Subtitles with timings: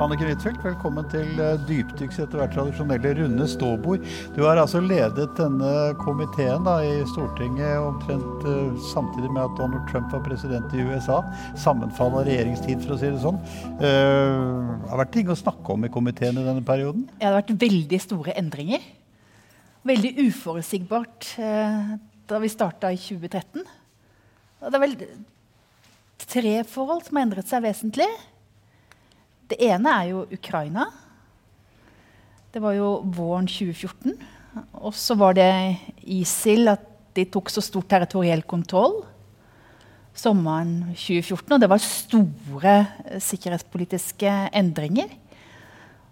[0.00, 4.06] Anniken Huitfeldt, velkommen til eh, dypdykks etter hvert tradisjonelle runde ståbord.
[4.32, 9.84] Du har altså ledet denne komiteen da, i Stortinget omtrent uh, samtidig med at Donald
[9.90, 11.18] Trump var president i USA.
[11.52, 13.42] Sammenfall av regjeringstid, for å si det sånn.
[13.76, 17.04] Uh, det har vært ting å snakke om i komiteen i denne perioden?
[17.18, 18.88] Ja, det har vært veldig store endringer.
[19.92, 21.94] Veldig uforutsigbart uh,
[22.32, 23.68] da vi starta i 2013.
[24.64, 24.98] Og det er vel
[26.24, 28.08] tre forhold som har endret seg vesentlig.
[29.50, 30.86] Det ene er jo Ukraina.
[32.50, 34.14] Det var jo våren 2014.
[34.82, 35.50] Og så var det
[36.02, 39.00] ISIL, at de tok så stor territoriell kontroll
[40.20, 41.54] sommeren 2014.
[41.54, 42.76] Og det var store
[43.06, 45.10] eh, sikkerhetspolitiske endringer.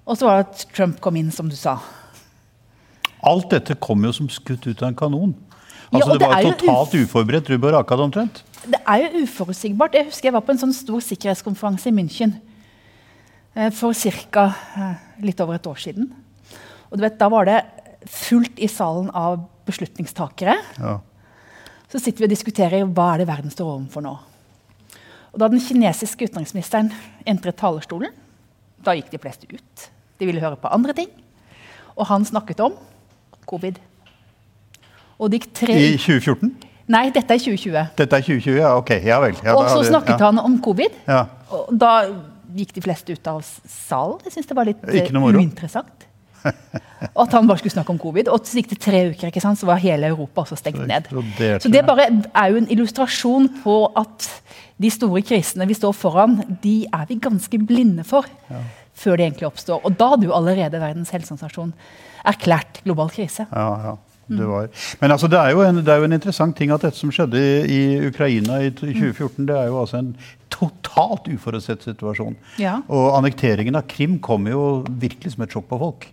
[0.08, 1.78] Og så var det at Trump kom inn, som du sa.
[3.26, 5.34] Alt dette kom jo som skutt ut av en kanon.
[5.88, 8.42] Altså, ja, det, det var totalt uforberedt rubb og rakad omtrent.
[8.68, 9.96] Det er jo uforutsigbart.
[9.96, 12.36] Jeg husker jeg var på en sånn stor sikkerhetskonferanse i München.
[13.54, 14.46] Eh, for ca.
[14.76, 16.10] Eh, litt over et år siden.
[16.90, 17.64] Og du vet, Da var det
[18.06, 20.56] fullt i salen av beslutningstakere.
[20.78, 21.00] Ja.
[21.90, 24.18] Så sitter vi og diskuterer hva er det verden står overfor nå.
[25.32, 26.92] Og Da den kinesiske utenriksministeren
[27.26, 28.12] entret talerstolen,
[28.82, 29.90] da gikk de fleste ut.
[30.18, 31.08] De ville høre på andre ting.
[31.96, 32.72] Og han snakket om
[33.46, 33.78] covid.
[35.18, 36.54] Og det gikk tre I 2014?
[36.88, 37.90] Nei, dette er 2020.
[37.98, 38.90] Dette er 2020, ja, ok.
[39.04, 39.36] Ja vel.
[39.44, 40.30] Ja, og så snakket ja.
[40.30, 40.94] han om covid.
[41.50, 41.92] Og da
[42.56, 44.20] gikk de fleste ut av salen.
[44.26, 46.06] Jeg syns det var litt uinteressant.
[46.46, 48.30] Og at han bare skulle snakke om covid.
[48.32, 49.60] Og så gikk det tre uker, ikke sant?
[49.60, 51.10] så var hele Europa også stengt ned.
[51.62, 54.28] Så det bare er jo en illustrasjon på at
[54.78, 58.60] de store krisene vi står foran, de er vi ganske blinde for ja.
[58.94, 59.82] før de egentlig oppstår.
[59.82, 61.74] Og da hadde jo allerede Verdens helseorganisasjon
[62.28, 63.48] erklært global krise.
[63.50, 63.96] Ja, ja.
[64.28, 64.68] Det var.
[65.00, 67.40] Men altså, det, er en, det, er jo en, interessant ting at dette som skjedde
[67.40, 70.12] i, i Ukraina i 2014, det er jo altså en
[70.52, 72.36] totalt uforutsett situasjon.
[72.60, 72.78] Ja.
[72.92, 76.08] Og annekteringen av Krim kom jo virkelig som et sjokk på folk.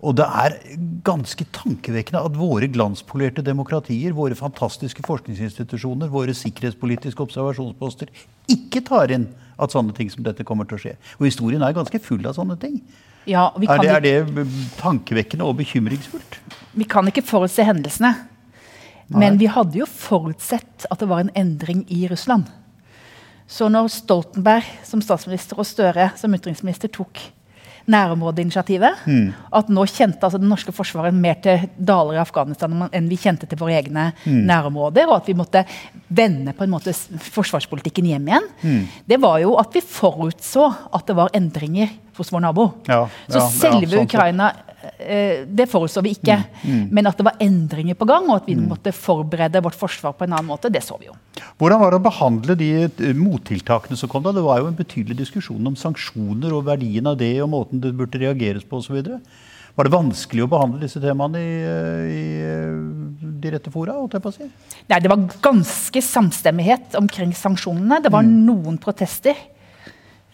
[0.00, 0.56] Og det er
[1.04, 8.08] ganske tankevekkende at våre glanspolerte demokratier, våre fantastiske forskningsinstitusjoner, våre sikkerhetspolitiske observasjonsposter
[8.48, 9.28] ikke tar inn
[9.60, 10.96] at sånne ting som dette kommer til å skje.
[11.20, 12.80] Og historien er ganske full av sånne ting.
[13.28, 14.46] Ja, er, det, er, det,
[14.80, 16.38] tankevekkende og bekymringsfullt?
[16.72, 18.14] Vi kan ikke forutse hendelsene.
[19.10, 19.18] Nei.
[19.18, 22.46] Men vi hadde jo forutsett at det var en endring i Russland.
[23.50, 27.18] Så når Stoltenberg som statsminister og Støre som utenriksminister tok
[27.90, 29.26] nærområdeinitiativet, mm.
[29.58, 33.48] at nå kjente altså, det norske forsvaret mer til daler i Afghanistan enn vi kjente
[33.50, 34.40] til våre egne mm.
[34.50, 35.64] nærområder, og at vi måtte
[36.08, 36.94] vende på en måte
[37.30, 38.80] forsvarspolitikken hjem igjen, mm.
[39.10, 42.66] det var jo at vi forutså at det var endringer hos vår nabo.
[42.90, 46.36] Ja, så ja, selve ja, Ukraina Eh, det forutså vi ikke.
[46.62, 46.84] Mm, mm.
[46.96, 48.66] Men at det var endringer på gang, og at vi mm.
[48.70, 51.16] måtte forberede vårt forsvar på en annen måte, det så vi jo.
[51.60, 54.32] Hvordan var det å behandle de eh, mottiltakene som kom da?
[54.36, 57.92] Det var jo en betydelig diskusjon om sanksjoner og verdien av det, og måten det
[57.98, 59.00] burde reageres på osv.
[59.76, 63.94] Var det vanskelig å behandle disse temaene i, eh, i de rette fora?
[64.34, 64.48] Si?
[64.90, 68.02] Nei, det var ganske samstemmighet omkring sanksjonene.
[68.02, 68.34] Det var mm.
[68.48, 69.38] noen protester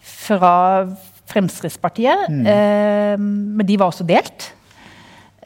[0.01, 0.87] fra
[1.27, 2.27] Fremskrittspartiet.
[2.31, 2.45] Mm.
[2.47, 4.51] Eh, men de var også delt.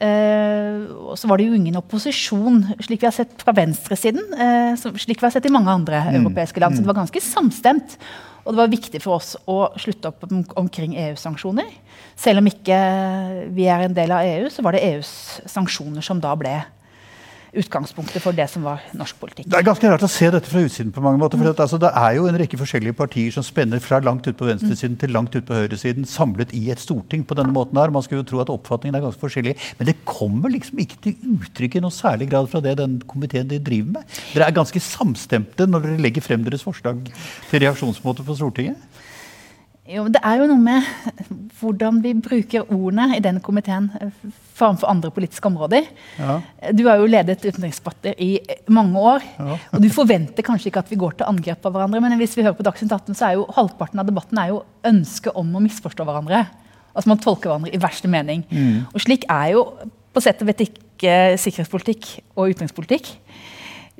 [0.02, 0.82] Eh,
[1.12, 4.22] og så var det jo ingen opposisjon, slik vi har sett fra venstresiden.
[4.34, 6.20] Eh, slik vi har sett i mange andre mm.
[6.22, 6.76] europeiske land.
[6.76, 7.96] Så det var ganske samstemt.
[8.42, 11.68] Og det var viktig for oss å slutte opp om, omkring EU-sanksjoner.
[12.18, 12.78] Selv om ikke
[13.54, 15.12] vi er en del av EU, så var det EUs
[15.50, 16.56] sanksjoner som da ble
[17.52, 19.48] utgangspunktet for det som var norsk politikk.
[19.50, 20.92] Det er ganske rart å se dette fra utsiden.
[20.92, 24.00] på mange måter, for altså, Det er jo en rekke forskjellige partier som spenner fra
[24.00, 25.00] langt ut på venstresiden mm.
[25.00, 27.90] til langt ut på høyresiden, samlet i et storting på denne måten her.
[27.90, 29.56] Man skulle jo tro at oppfatningen er ganske forskjellig.
[29.78, 33.48] Men det kommer liksom ikke til uttrykk i noe særlig grad fra det den komiteen
[33.48, 34.20] de driver med.
[34.32, 37.04] Dere er ganske samstemte når dere legger frem deres forslag
[37.50, 38.80] til reaksjonsmåte på Stortinget.
[39.90, 40.86] Jo, Det er jo noe med
[41.58, 43.88] hvordan vi bruker ordene i denne komiteen
[44.54, 45.88] framfor andre politiske områder.
[46.20, 46.36] Ja.
[46.70, 48.36] Du har jo ledet utenriksdebatter i
[48.70, 49.26] mange år.
[49.38, 49.58] Ja.
[49.72, 52.44] og Du forventer kanskje ikke at vi går til angrep på hverandre, men hvis vi
[52.46, 55.64] hører på Dagsnytt 18, så er jo halvparten av debatten er jo ønsket om å
[55.64, 56.44] misforstå hverandre.
[56.92, 58.46] Altså Man tolker hverandre i verste mening.
[58.52, 58.84] Mm.
[58.92, 59.66] Og slik er jo
[60.12, 63.16] på sett og vis ikke sikkerhetspolitikk og utenrikspolitikk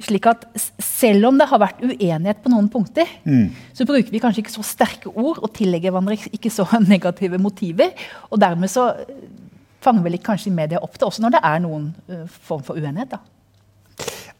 [0.00, 0.46] slik at
[0.80, 3.74] selv om det har vært uenighet på noen punkter, mm.
[3.76, 7.92] så bruker vi kanskje ikke så sterke ord og tillegger hverandre ikke så negative motiver.
[8.30, 8.90] Og dermed så
[9.82, 13.16] fanger vel kanskje media opp det, også når det er noen uh, form for uenighet.
[13.16, 13.22] da.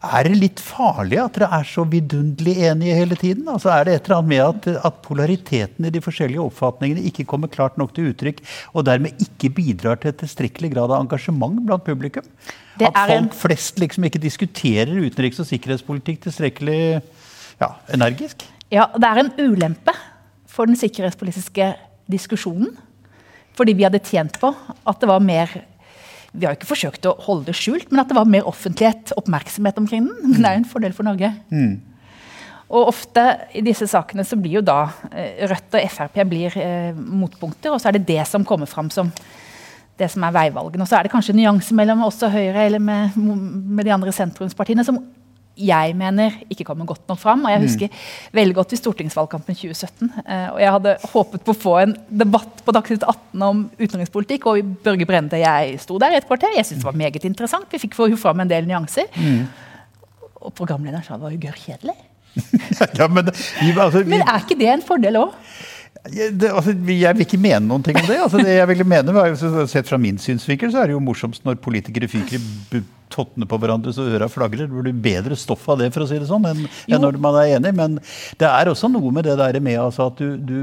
[0.03, 3.45] Er det litt farlig at dere er så vidunderlig enige hele tiden?
[3.47, 7.23] Altså Er det et eller annet med at, at, polariteten i de forskjellige oppfatningene ikke
[7.29, 8.41] kommer klart nok til uttrykk,
[8.75, 12.27] og dermed ikke bidrar til tilstrekkelig grad av engasjement blant publikum?
[12.79, 13.29] Det at folk en...
[13.45, 16.81] flest liksom ikke diskuterer utenriks- og sikkerhetspolitikk tilstrekkelig
[17.61, 18.43] ja, energisk?
[18.73, 19.95] Ja, det er en ulempe
[20.51, 21.73] for den sikkerhetspolitiske
[22.11, 22.73] diskusjonen
[23.55, 25.51] Fordi vi hadde tjent på at det var mer
[26.33, 29.79] Vi har ikke forsøkt å holde det skjult, men at det var mer offentlighet, oppmerksomhet
[29.81, 30.31] omkring den.
[30.33, 31.29] Men det er jo en fordel for Norge.
[31.53, 31.75] Mm.
[32.73, 36.91] Og ofte i disse sakene så blir jo da eh, Rødt og Frp blir eh,
[36.97, 39.11] motpunkter, og så er det det som kommer fram som
[39.99, 40.81] det som er veivalgene.
[40.81, 44.13] Og så er det kanskje nyanser mellom oss og Høyre eller med, med de andre
[44.15, 44.97] sentrumspartiene som
[45.53, 47.43] jeg mener ikke kommer godt nok fram.
[47.45, 47.65] og Jeg mm.
[47.67, 48.05] husker mm.
[48.39, 50.09] veldig godt i stortingsvalgkampen 2017.
[50.25, 54.47] Eh, og Jeg hadde håpet på å få en debatt på Dagsnytt 18 om utenrikspolitikk.
[54.49, 56.55] Og Børge Brende jeg sto der i et kvarter.
[56.57, 57.69] Jeg syntes det var meget interessant.
[57.71, 59.11] Vi fikk få fram en del nyanser.
[59.13, 59.45] Mm.
[60.43, 61.95] Og programlederen sa det var jo gørr kjedelig.
[62.97, 65.37] ja, men, altså, vi, men er ikke det en fordel òg?
[66.03, 68.17] Det, altså, jeg vil ikke mene noen ting om det.
[68.25, 69.37] Altså, det jeg ville mene var,
[69.69, 73.59] Sett fra min synsvinkel så er det jo morsomst når politikere fyker i tottene på
[73.61, 74.69] hverandre så øra flagrer.
[74.69, 77.37] Det blir bedre stoff av det for å si det sånn, enn, enn når man
[77.41, 77.73] er enig.
[77.77, 77.99] Men
[78.39, 80.57] det er også noe med det der med altså, at du, du,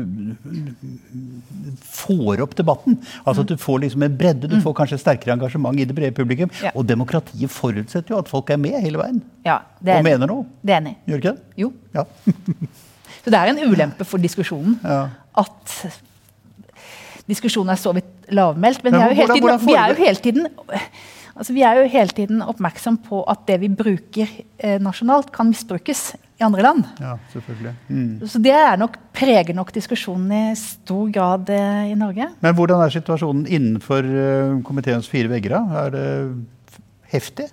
[1.91, 3.01] får opp debatten.
[3.25, 4.51] Altså At du får liksom en bredde.
[4.51, 4.65] Du mm.
[4.67, 6.53] får kanskje sterkere engasjement i det brede publikum.
[6.65, 6.75] Ja.
[6.75, 9.23] Og demokratiet forutsetter jo at folk er med hele veien.
[9.47, 10.47] Ja, og mener noe.
[10.63, 10.97] Det er enig.
[11.09, 11.65] Gjør ikke det?
[11.65, 11.73] Jo.
[11.97, 12.07] Ja.
[13.23, 14.79] så det er en ulempe for diskusjonen.
[14.85, 15.03] Ja
[15.39, 15.75] at
[17.31, 18.85] diskusjonen er så vidt lavmælt.
[18.85, 20.47] Men, men er vi, er jo hele tiden,
[21.35, 25.49] altså vi er jo hele tiden oppmerksom på at det vi bruker eh, nasjonalt, kan
[25.51, 26.85] misbrukes i andre land.
[27.01, 27.75] Ja, selvfølgelig.
[27.89, 28.13] Mm.
[28.29, 32.31] Så det er nok, preger nok diskusjonen i stor grad eh, i Norge.
[32.41, 35.59] Men hvordan er situasjonen innenfor eh, komiteens fire vegger?
[35.85, 36.07] Er det
[37.13, 37.51] heftig?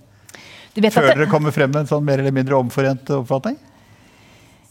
[0.77, 3.57] Før dere kommer frem med en sånn mer eller mindre omforent oppfatning?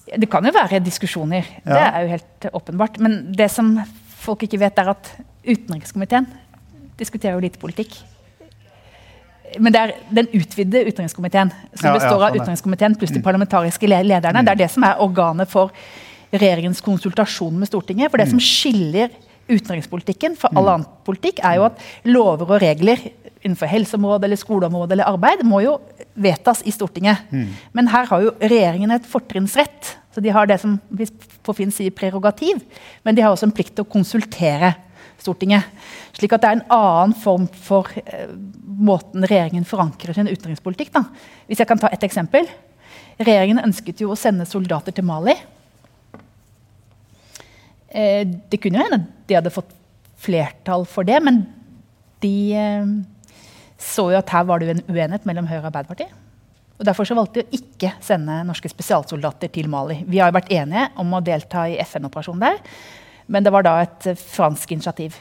[0.07, 1.47] Det kan jo være diskusjoner.
[1.65, 1.73] Ja.
[1.73, 3.01] Det er jo helt åpenbart.
[3.03, 3.75] Men det som
[4.23, 5.11] folk ikke vet, er at
[5.47, 6.29] utenrikskomiteen
[6.97, 7.99] diskuterer jo lite politikk.
[9.59, 13.27] Men det er den utvidede utenrikskomiteen, som ja, består ja, av utenrikskomiteen pluss de mm.
[13.27, 14.41] parlamentariske lederne.
[14.41, 14.49] Mm.
[14.49, 15.75] Det er det som er organet for
[16.35, 18.11] regjeringens konsultasjon med Stortinget.
[18.11, 18.35] For det mm.
[18.35, 19.15] som skiller
[19.47, 20.73] utenrikspolitikken fra all mm.
[20.73, 23.01] annen politikk, er jo at lover og regler
[23.47, 25.77] innenfor helseområdet eller skoleområdet eller arbeid må jo
[26.19, 27.29] vedtas i Stortinget.
[27.31, 27.53] Mm.
[27.77, 29.95] Men her har jo regjeringen et fortrinnsrett.
[30.15, 31.07] Så de har det som vi
[31.45, 32.63] på Finn sier prerogativ,
[33.05, 34.73] men de har også en plikt til å konsultere
[35.21, 35.69] Stortinget.
[36.17, 38.31] Slik at det er en annen form for eh,
[38.65, 40.95] måten regjeringen forankrer sin utenrikspolitikk.
[40.95, 41.05] Da.
[41.49, 42.49] Hvis jeg kan ta et eksempel.
[43.17, 45.37] Regjeringen ønsket jo å sende soldater til Mali.
[47.89, 49.73] Eh, det kunne jo hende de hadde fått
[50.21, 51.45] flertall for det, men
[52.25, 52.93] de eh,
[53.81, 56.23] så jo at her var det en uenighet mellom Høyre og Arbeiderpartiet.
[56.77, 60.03] Og Derfor så valgte de å ikke sende norske spesialsoldater til Mali.
[60.09, 62.61] Vi har jo vært enige om å delta i FN-operasjonen der,
[63.33, 65.17] men det var da et eh, fransk initiativ.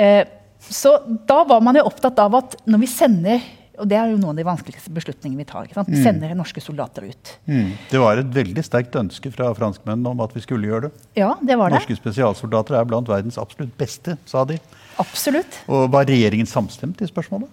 [0.00, 0.22] Eh,
[0.60, 0.96] så
[1.28, 3.48] da var man jo opptatt av at når vi sender
[3.80, 5.64] og det er jo noen av de vanskeligste beslutningene vi tar.
[5.64, 5.88] ikke sant?
[5.88, 6.02] Mm.
[6.04, 7.32] Sender norske soldater ut.
[7.48, 7.70] Mm.
[7.88, 11.06] Det var et veldig sterkt ønske fra franskmennene om at vi skulle gjøre det.
[11.16, 11.80] Ja, det var det.
[11.80, 14.58] Norske spesialsoldater er blant verdens absolutt beste, sa de.
[15.00, 15.62] Absolutt.
[15.70, 17.48] Og Var regjeringen samstemt i spørsmålet?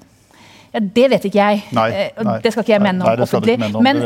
[0.73, 1.63] Ja, Det vet ikke jeg.
[1.77, 3.55] Nei, eh, nei, det skal ikke jeg mene om offentlig.
[3.79, 4.03] Men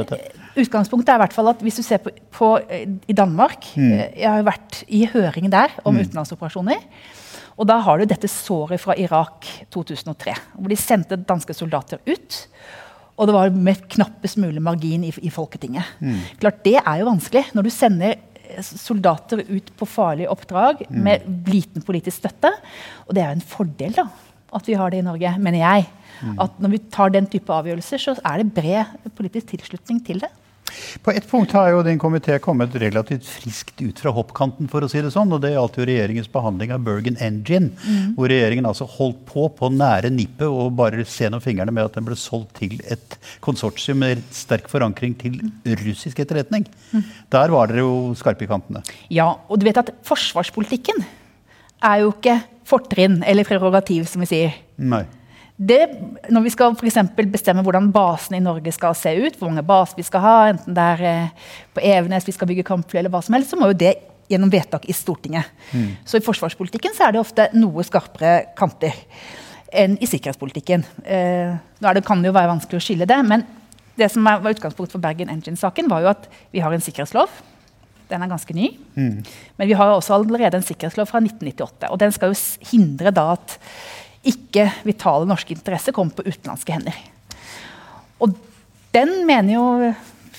[0.62, 3.98] utgangspunktet er i hvert fall at hvis du ser på, på eh, i Danmark mm.
[4.20, 6.06] Jeg har vært i høring der om mm.
[6.06, 6.86] utenlandsoperasjoner.
[7.60, 12.40] Og da har du dette såret fra Irak 2003, hvor de sendte danske soldater ut.
[13.20, 15.98] Og det var med knappest mulig margin i, i Folketinget.
[16.00, 16.20] Mm.
[16.42, 18.20] Klart, Det er jo vanskelig når du sender
[18.60, 21.00] soldater ut på farlige oppdrag mm.
[21.06, 22.52] med liten politisk støtte.
[23.08, 24.08] Og det er jo en fordel da,
[24.52, 25.88] at vi har det i Norge, mener jeg.
[26.22, 26.36] Mm.
[26.44, 30.32] At når vi tar den type avgjørelser, så er det bred politisk tilslutning til det.
[31.04, 34.68] På ett punkt har jo din komité kommet relativt friskt ut fra hoppkanten.
[34.72, 37.72] for å si Det sånn, og det gjaldt jo regjeringens behandling av Bergen Engine.
[37.86, 38.16] Mm.
[38.16, 41.94] Hvor regjeringen altså holdt på på nære nippet og bare se noen fingrene med at
[41.94, 45.40] den ble solgt til et konsortium med sterk forankring til
[45.86, 46.68] russisk etterretning.
[46.92, 47.04] Mm.
[47.32, 48.84] Der var dere jo skarpe i kantene.
[49.10, 51.04] Ja, og du vet at forsvarspolitikken
[51.82, 54.62] er jo ikke fortrinn eller prerogativ, som vi sier.
[54.78, 55.06] Nei
[55.62, 55.82] det,
[56.34, 60.00] når vi skal for bestemme hvordan basen i Norge skal se ut, hvor mange baser
[60.00, 63.22] vi skal ha, enten det er eh, på Evenes vi skal bygge kampfly, eller hva
[63.22, 63.94] som helst, så må jo det
[64.32, 65.52] gjennom vedtak i Stortinget.
[65.76, 66.02] Mm.
[66.08, 68.96] Så i forsvarspolitikken så er det ofte noe skarpere kanter
[69.72, 70.88] enn i sikkerhetspolitikken.
[71.06, 73.46] Eh, nå det, kan det jo være vanskelig å skille det, men
[74.00, 77.30] det som var utgangspunkt for Bergen Engine-saken, var jo at vi har en sikkerhetslov.
[78.12, 78.74] Den er ganske ny.
[78.98, 79.22] Mm.
[79.60, 81.92] Men vi har også allerede en sikkerhetslov fra 1998.
[81.92, 83.60] Og den skal jo hindre da at
[84.28, 86.98] ikke vitale norske interesser kommer på utenlandske hender.
[88.22, 88.36] Og
[88.94, 89.66] den mener jo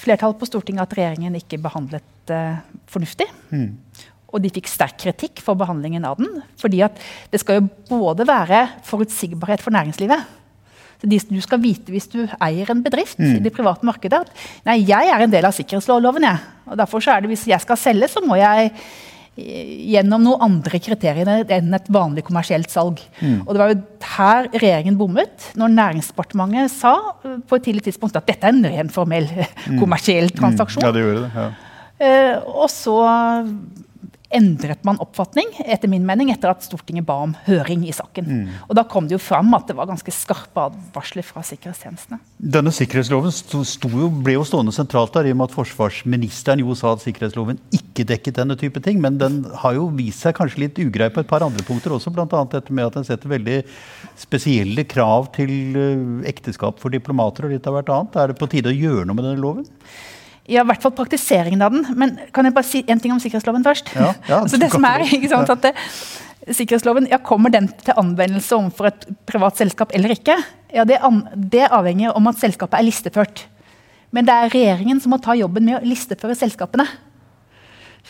[0.03, 2.61] flertallet på Stortinget at regjeringen ikke behandlet uh,
[2.91, 3.27] fornuftig.
[3.51, 3.73] Mm.
[4.33, 6.41] Og de fikk sterk kritikk for behandlingen av den.
[6.57, 6.97] fordi at
[7.33, 10.25] det skal jo både være forutsigbarhet for næringslivet.
[11.03, 13.37] Så de, du skal vite hvis du eier en bedrift mm.
[13.37, 14.31] i det private markedet at
[14.69, 16.23] nei, jeg er en del av sikkerhetsloven.
[16.29, 16.39] Jeg.
[16.71, 18.71] Og derfor så er det Hvis jeg skal selge, så må jeg
[19.37, 23.01] gjennom noen andre kriterier enn et vanlig kommersielt salg.
[23.23, 23.43] Mm.
[23.47, 23.79] Og Det var jo
[24.13, 28.93] her regjeringen bommet, når Næringsdepartementet sa på et tidlig tidspunkt at dette er en ren
[28.93, 29.79] formell mm.
[29.81, 30.85] kommersiell transaksjon.
[30.85, 30.89] Mm.
[30.89, 31.33] Ja, det gjorde det.
[31.37, 31.51] Ja.
[32.03, 32.99] Uh, og så
[34.35, 38.29] endret man oppfatning etter min mening, etter at Stortinget ba om høring i saken.
[38.29, 38.55] Mm.
[38.69, 42.19] Og Da kom det jo fram at det var ganske skarpe advarsler fra sikkerhetstjenestene.
[42.39, 46.95] Denne sikkerhetsloven jo, ble jo stående sentralt der, i og med at forsvarsministeren jo sa
[46.97, 49.01] at sikkerhetsloven ikke dekket denne type ting.
[49.03, 52.13] Men den har jo vist seg kanskje litt ugrei på et par andre punkter også.
[52.15, 52.27] Bl.a.
[52.53, 53.61] dette med at den setter veldig
[54.21, 58.19] spesielle krav til uh, ekteskap for diplomater og litt av hvert annet.
[58.19, 59.69] Er det på tide å gjøre noe med denne loven?
[60.51, 61.85] Ja, i hvert fall praktiseringen av den.
[61.99, 63.93] Men kan jeg bare si en ting om sikkerhetsloven først?
[63.95, 65.73] Ja, ja, altså det som er, ikke sant, at det,
[66.51, 70.37] sikkerhetsloven, ja, Kommer den til anvendelse overfor et privat selskap eller ikke?
[70.75, 73.47] Ja, det, an, det avhenger om at selskapet er listeført.
[74.13, 76.89] Men det er regjeringen som må ta jobben med å listeføre selskapene.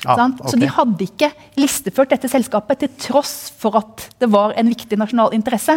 [0.03, 0.49] Ja, okay.
[0.49, 1.29] Så de hadde ikke
[1.61, 5.77] listeført dette selskapet til tross for at det var en viktig nasjonal interesse.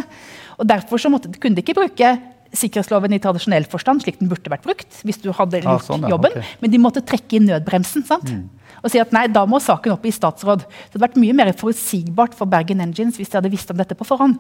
[0.56, 2.16] Og Derfor så måtte, kunne de ikke bruke
[2.60, 5.02] sikkerhetsloven i tradisjonell forstand, slik den burde vært brukt.
[5.08, 6.58] hvis du hadde gjort ah, sånn, ja, jobben, okay.
[6.62, 8.06] Men de måtte trekke inn nødbremsen.
[8.08, 8.32] sant?
[8.32, 8.66] Mm.
[8.86, 10.66] Og si at nei, da må saken opp i statsråd.
[10.66, 13.80] Så det hadde vært mye mer forutsigbart for Bergen Engines hvis de hadde visst om
[13.80, 14.38] dette på forhånd.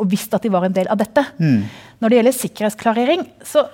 [0.00, 1.24] Og visst at de var en del av dette.
[1.40, 1.64] Mm.
[2.00, 3.66] Når det gjelder sikkerhetsklarering, så,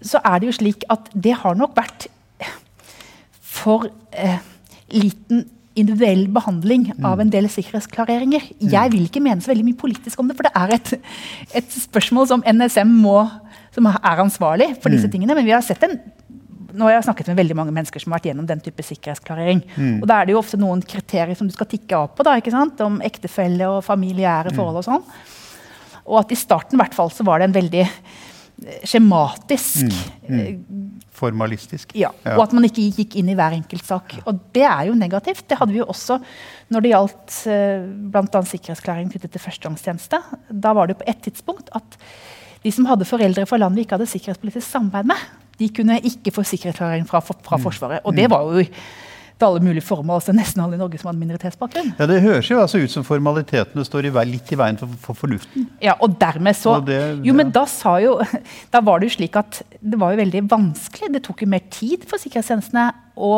[0.00, 2.08] så, er det jo slik at det har nok vært
[3.52, 4.40] for eh,
[4.96, 5.44] liten
[5.78, 8.50] individuell behandling av en del sikkerhetsklareringer.
[8.72, 10.92] Jeg vil ikke mene så veldig mye politisk om det, for det er et,
[11.62, 13.22] et spørsmål som NSM må,
[13.72, 15.14] som er ansvarlig for disse mm.
[15.14, 15.38] tingene.
[15.38, 15.96] Men vi har sett en
[16.72, 19.60] nå har jeg snakket med veldig mange mennesker som har vært gjennom den type sikkerhetsklarering.
[19.76, 19.96] Mm.
[20.00, 22.38] Og da er det jo ofte noen kriterier som du skal tikke av på, da,
[22.40, 22.80] ikke sant?
[22.84, 24.56] om ektefelle og familiære mm.
[24.56, 25.04] forhold og sånn.
[26.06, 27.84] Og at i starten hvert fall, så var det en veldig
[28.88, 29.92] skjematisk.
[30.28, 31.11] Mm, mm.
[31.22, 31.94] Formalistisk.
[31.98, 34.16] Ja, Og at man ikke gikk inn i hver enkelt sak.
[34.26, 35.44] Og det er jo negativt.
[35.48, 36.18] Det hadde vi jo også
[36.72, 38.42] når det gjaldt uh, bl.a.
[38.52, 40.20] sikkerhetsklæring knyttet til førstegangstjeneste.
[40.50, 41.98] Da var det jo på et tidspunkt at
[42.62, 45.22] de som hadde foreldre fra land vi ikke hadde sikkerhetspolitisk samarbeid med,
[45.58, 47.62] de kunne ikke få sikkerhetsklarering fra, fra mm.
[47.62, 48.04] Forsvaret.
[48.06, 48.66] Og det var jo
[49.42, 50.20] til alle mulige formål.
[50.20, 51.92] altså Nesten alle i Norge som hadde minoritetsbakgrunn.
[51.98, 54.96] Ja, Det høres jo altså ut som formalitetene står i vei, litt i veien for,
[55.02, 55.68] for fornuften.
[55.82, 58.18] Ja, og dermed så og det, Jo, men da sa jo
[58.72, 61.12] Da var det jo slik at det var jo veldig vanskelig.
[61.16, 63.32] Det tok jo mer tid for sikkerhetstjenestene å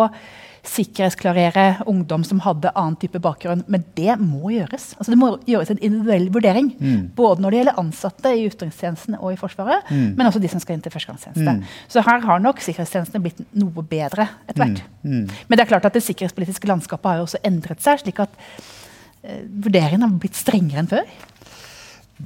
[0.69, 3.65] sikkerhetsklarere ungdom som hadde annen type bakgrunn.
[3.71, 4.93] Men det må gjøres.
[4.99, 6.71] Altså det må gjøres en individuell vurdering.
[6.79, 7.01] Mm.
[7.17, 10.15] Både når det gjelder ansatte i utenrikstjenesten og i Forsvaret, mm.
[10.17, 11.57] men også de som skal inn til førstegangstjeneste.
[11.59, 11.77] Mm.
[11.93, 14.83] Så her har nok sikkerhetstjenestene blitt noe bedre etter hvert.
[15.03, 15.19] Mm.
[15.21, 15.37] Mm.
[15.49, 18.35] Men det er klart at det sikkerhetspolitiske landskapet har jo også endret seg, slik at
[18.41, 21.07] uh, vurderingen har blitt strengere enn før.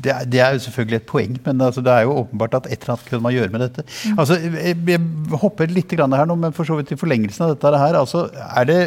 [0.04, 2.68] Det er, det er, jo selvfølgelig et poeng, men altså, det er jo åpenbart at
[2.70, 3.84] et eller annet kunne man gjøre med dette.
[4.06, 4.18] Mm.
[4.18, 5.00] Altså, jeg, jeg,
[5.42, 7.98] hopper litt her nå, men for så vidt i forlengelsen av dette her.
[7.98, 8.80] Altså, er det,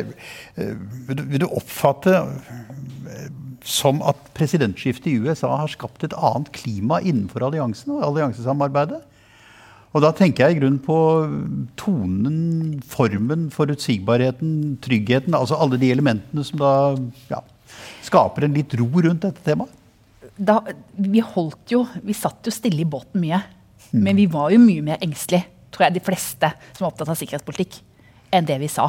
[0.56, 0.74] eh,
[1.10, 3.26] vil, du, oppfatte eh,
[3.68, 9.02] som at presidentskiftet i USA har skapt et annet klima innenfor alliansen og alliansesamarbeidet?
[9.92, 10.98] Og da tenker jeg i grunnen på
[11.80, 15.36] tonen, formen, forutsigbarheten, tryggheten.
[15.36, 16.72] Altså alle de elementene som da
[17.28, 17.42] ja,
[18.08, 19.81] skaper en litt ro rundt dette temaet
[20.38, 20.62] da,
[20.96, 23.42] vi holdt jo Vi satt jo stille i båten mye.
[23.92, 24.02] Mm.
[24.06, 27.18] Men vi var jo mye mer engstelige, tror jeg, de fleste som er opptatt av
[27.20, 27.82] sikkerhetspolitikk,
[28.32, 28.88] enn det vi sa.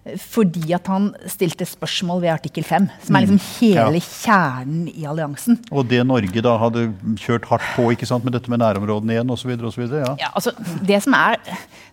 [0.00, 3.48] Fordi at han stilte spørsmål ved artikkel 5, som er liksom mm.
[3.60, 4.04] hele ja.
[4.04, 5.58] kjernen i alliansen.
[5.68, 6.86] Og det Norge da hadde
[7.20, 9.52] kjørt hardt på ikke sant, med dette med nærområdene igjen osv.
[9.52, 10.14] Ja.
[10.20, 11.36] Ja, altså, det, som er,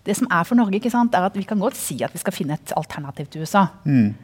[0.07, 2.23] det som er for Norge, ikke sant, er at vi kan godt si at vi
[2.23, 3.67] skal finne et alternativ til USA.
[3.83, 4.15] Mm.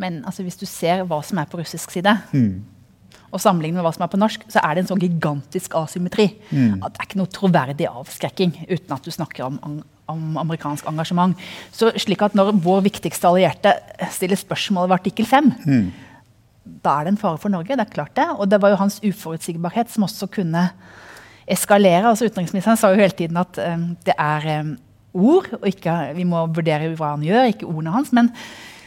[0.00, 2.54] Men altså, hvis du ser hva som er på russisk side, mm.
[3.30, 6.28] og sammenligner med hva som er på norsk, så er det en sånn gigantisk asymmetri.
[6.50, 6.80] Mm.
[6.82, 9.60] at Det er ikke noe troverdig avskrekking uten at du snakker om,
[10.10, 11.38] om, amerikansk engasjement.
[11.74, 13.76] Så slik at Når vår viktigste allierte
[14.14, 15.86] stiller spørsmål ved artikkel 5, mm.
[16.82, 17.76] da er det en fare for Norge.
[17.76, 20.70] det er klart det, Og det var jo hans uforutsigbarhet som også kunne
[21.46, 22.08] eskalere.
[22.08, 24.76] altså Utenriksministeren sa jo hele tiden at um, det er um,
[25.14, 28.12] ord, og ikke, vi må vurdere hva han gjør, ikke ordene hans.
[28.12, 28.32] men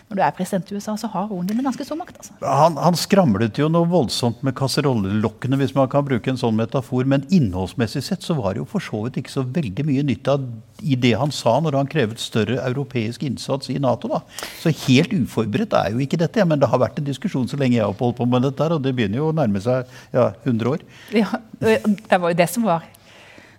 [0.07, 2.21] når du er president i USA, så har ordene dine ganske stor makt.
[2.21, 2.35] Altså.
[2.39, 7.03] Han, han, skramlet jo noe voldsomt med kasserollelokkene, hvis man kan bruke en sånn metafor.
[7.11, 10.31] Men innholdsmessig sett så var det jo for så vidt ikke så veldig mye nytt
[10.31, 10.47] av
[10.79, 14.07] i det han sa når han krevet større europeisk innsats i Nato.
[14.13, 14.21] da.
[14.61, 16.47] Så helt uforberedt er jo ikke dette.
[16.47, 18.83] Men det har vært en diskusjon så lenge jeg har holdt på med dette, og
[18.85, 20.87] det begynner jo å nærme seg ja, 100 år.
[21.11, 22.87] Ja, Det var jo det som var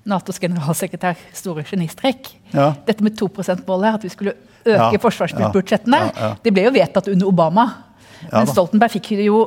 [0.08, 2.30] Natos generalsekretær store genistrekk.
[2.54, 2.72] Ja.
[2.86, 4.34] Dette med 2 %-målet, at vi skulle
[4.64, 5.02] øke ja.
[5.02, 6.32] forsvarsbudsjettene, ja.
[6.44, 7.68] det ble jo vedtatt under Obama.
[8.32, 9.40] Men Stoltenberg fikk jo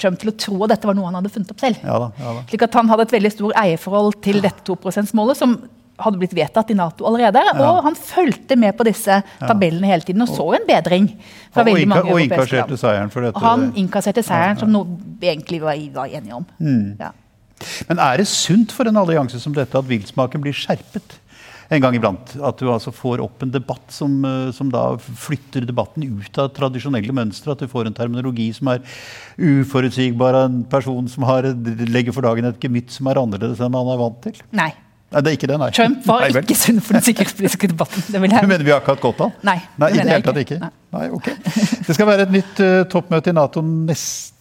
[0.00, 1.80] Trump til å tro at dette var noe han hadde funnet opp selv.
[1.84, 2.44] Ja da, ja da.
[2.48, 5.58] Slik at han hadde et veldig stor eierforhold til dette 2 %-målet, som
[6.00, 7.42] hadde blitt vedtatt i Nato allerede.
[7.62, 11.10] Og han fulgte med på disse tabellene hele tiden og så en bedring.
[11.52, 13.42] fra og, veldig mange og inkasserte seieren for dette.
[13.44, 14.88] Han innkasserte seieren, som noe
[15.20, 16.48] vi egentlig var, var enige om.
[16.58, 16.96] Mm.
[16.98, 17.12] Ja.
[17.88, 21.20] Men er det sunt for en allianse som dette at villsmaken blir skjerpet?
[21.72, 22.34] en gang iblant.
[22.44, 26.52] At du altså får opp en debatt som, eh, som, da flytter debatten ut av
[26.56, 27.54] tradisjonelle mønstre.
[27.54, 28.84] At du får en terminologi som er
[29.38, 31.48] uforutsigbar av en person som har,
[31.88, 34.42] legger for dagen et gemytt som er annerledes enn man er vant til.
[34.52, 34.72] Nei.
[35.14, 35.70] Nei, det er ikke det, nei.
[35.70, 38.02] Trump var nei, ikke sunn for den sikkerhetspolitiske debatten.
[38.08, 38.42] Det vil jeg.
[38.42, 40.56] Du mener vi har ikke hatt godt av Nei, nei mener det ikke.
[40.56, 40.58] ikke.
[40.64, 40.70] Nei.
[40.96, 41.10] nei.
[41.14, 41.28] ok.
[41.86, 44.33] Det skal være et nytt uh, toppmøte i Nato neste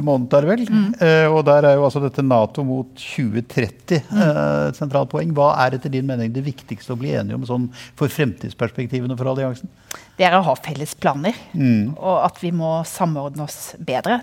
[0.00, 0.62] måned, er vel.
[0.64, 0.86] Mm.
[0.96, 4.16] Uh, og der er jo altså dette Nato mot 2030 mm.
[4.16, 5.34] uh, et sentralt poeng.
[5.36, 7.66] Hva er etter din mening det viktigste å bli enige om sånn
[7.98, 9.68] for fremtidsperspektivene for alliansen?
[10.16, 11.98] Det er å ha felles planer, mm.
[11.98, 14.22] og at vi må samordne oss bedre.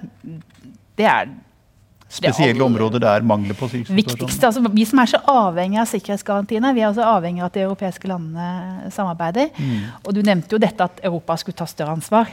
[0.97, 1.29] Det er
[2.09, 6.71] Spesielle områder det er mangler på viktigste, altså Vi som er så avhengig av sikkerhetsgarantiene,
[6.73, 9.51] vi er også avhengig av at de europeiske landene samarbeider.
[9.53, 9.83] Mm.
[10.01, 12.31] Og Du nevnte jo dette at Europa skulle ta større ansvar.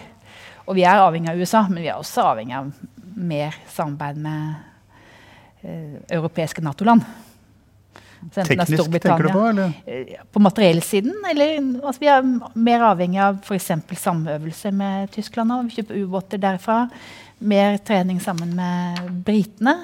[0.65, 2.73] Og vi er avhengig av USA, men vi er også avhengig av
[3.17, 4.55] mer samarbeid med
[5.65, 7.05] uh, europeiske Nato-land.
[8.33, 9.43] Teknisk, tenker du på?
[9.51, 9.73] eller?
[9.87, 11.15] Eh, på materiellsiden.
[11.31, 13.71] Eller, altså, vi er mer avhengig av f.eks.
[14.01, 15.53] samøvelse med Tyskland.
[15.53, 16.87] Og vi kjøper ubåter derfra.
[17.39, 19.77] Mer trening sammen med britene.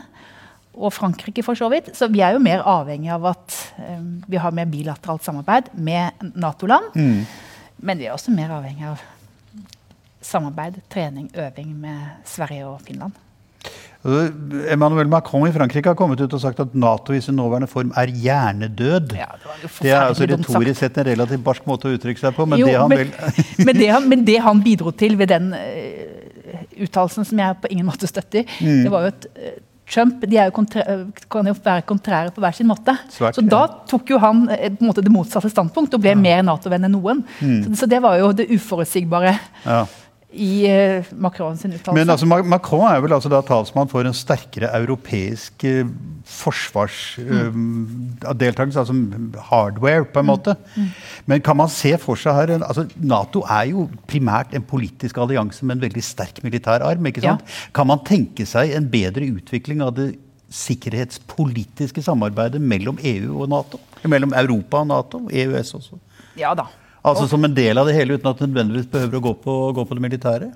[0.72, 1.92] Og Frankrike, for så vidt.
[1.96, 6.32] Så vi er jo mer avhengig av at um, vi har mer bilateralt samarbeid med
[6.32, 6.96] Nato-land.
[6.96, 7.26] Mm.
[7.84, 9.02] Men vi er også mer avhengig av
[10.32, 13.12] samarbeid, trening, øving med Sverige og Finland.
[14.02, 17.92] Emmanuel Macron i Frankrike har kommet ut og sagt at Nato i sin nåværende form
[17.96, 19.12] er hjernedød.
[19.14, 22.46] Ja, det, det, er altså retorisk sett en relativt barsk måte å uttrykke seg på,
[22.50, 23.12] men, jo, det, han men,
[23.68, 27.70] men, det han, men det han bidro til ved den uh, uttalelsen, som jeg på
[27.70, 28.82] ingen måte støtter, mm.
[28.82, 29.54] det var jo at uh,
[29.92, 30.66] Trump de jo
[31.30, 32.94] kan jo være kontrære på hver sin måte.
[33.12, 36.18] Svært, så da tok jo han på en måte det motsatte standpunkt og ble ja.
[36.18, 37.20] mer Nato-venn enn noen.
[37.42, 37.58] Mm.
[37.66, 39.36] Så, så, det var jo det uforutsigbare.
[39.66, 39.82] Ja
[40.32, 41.96] i uh, Macron sin uttalelse.
[41.96, 45.86] Men altså, Macron er vel altså da talsmann for en sterkere europeisk uh,
[46.32, 48.82] forsvarsdeltakelse, uh, mm.
[48.82, 48.94] altså
[49.50, 50.32] hardware, på en mm.
[50.32, 50.52] måte.
[50.76, 50.88] Mm.
[51.30, 55.64] Men kan man se for seg her altså Nato er jo primært en politisk allianse
[55.64, 57.06] med en veldig sterk militær arm.
[57.06, 57.42] ikke sant?
[57.44, 57.48] Ja.
[57.76, 60.08] Kan man tenke seg en bedre utvikling av det
[60.52, 63.78] sikkerhetspolitiske samarbeidet mellom EU og Nato?
[64.08, 65.18] Mellom Europa og Nato?
[65.30, 65.94] EØS også?
[66.40, 66.64] Ja da.
[67.02, 69.54] Altså Som en del av det hele, uten at det nødvendigvis behøver å gå på,
[69.74, 70.50] gå på det militære?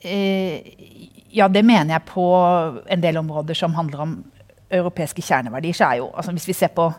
[0.00, 0.74] Eh,
[1.34, 2.26] ja, det mener jeg på
[2.86, 4.16] en del områder som handler om
[4.70, 5.74] europeiske kjerneverdier.
[5.74, 6.92] så er jo, altså Hvis vi ser på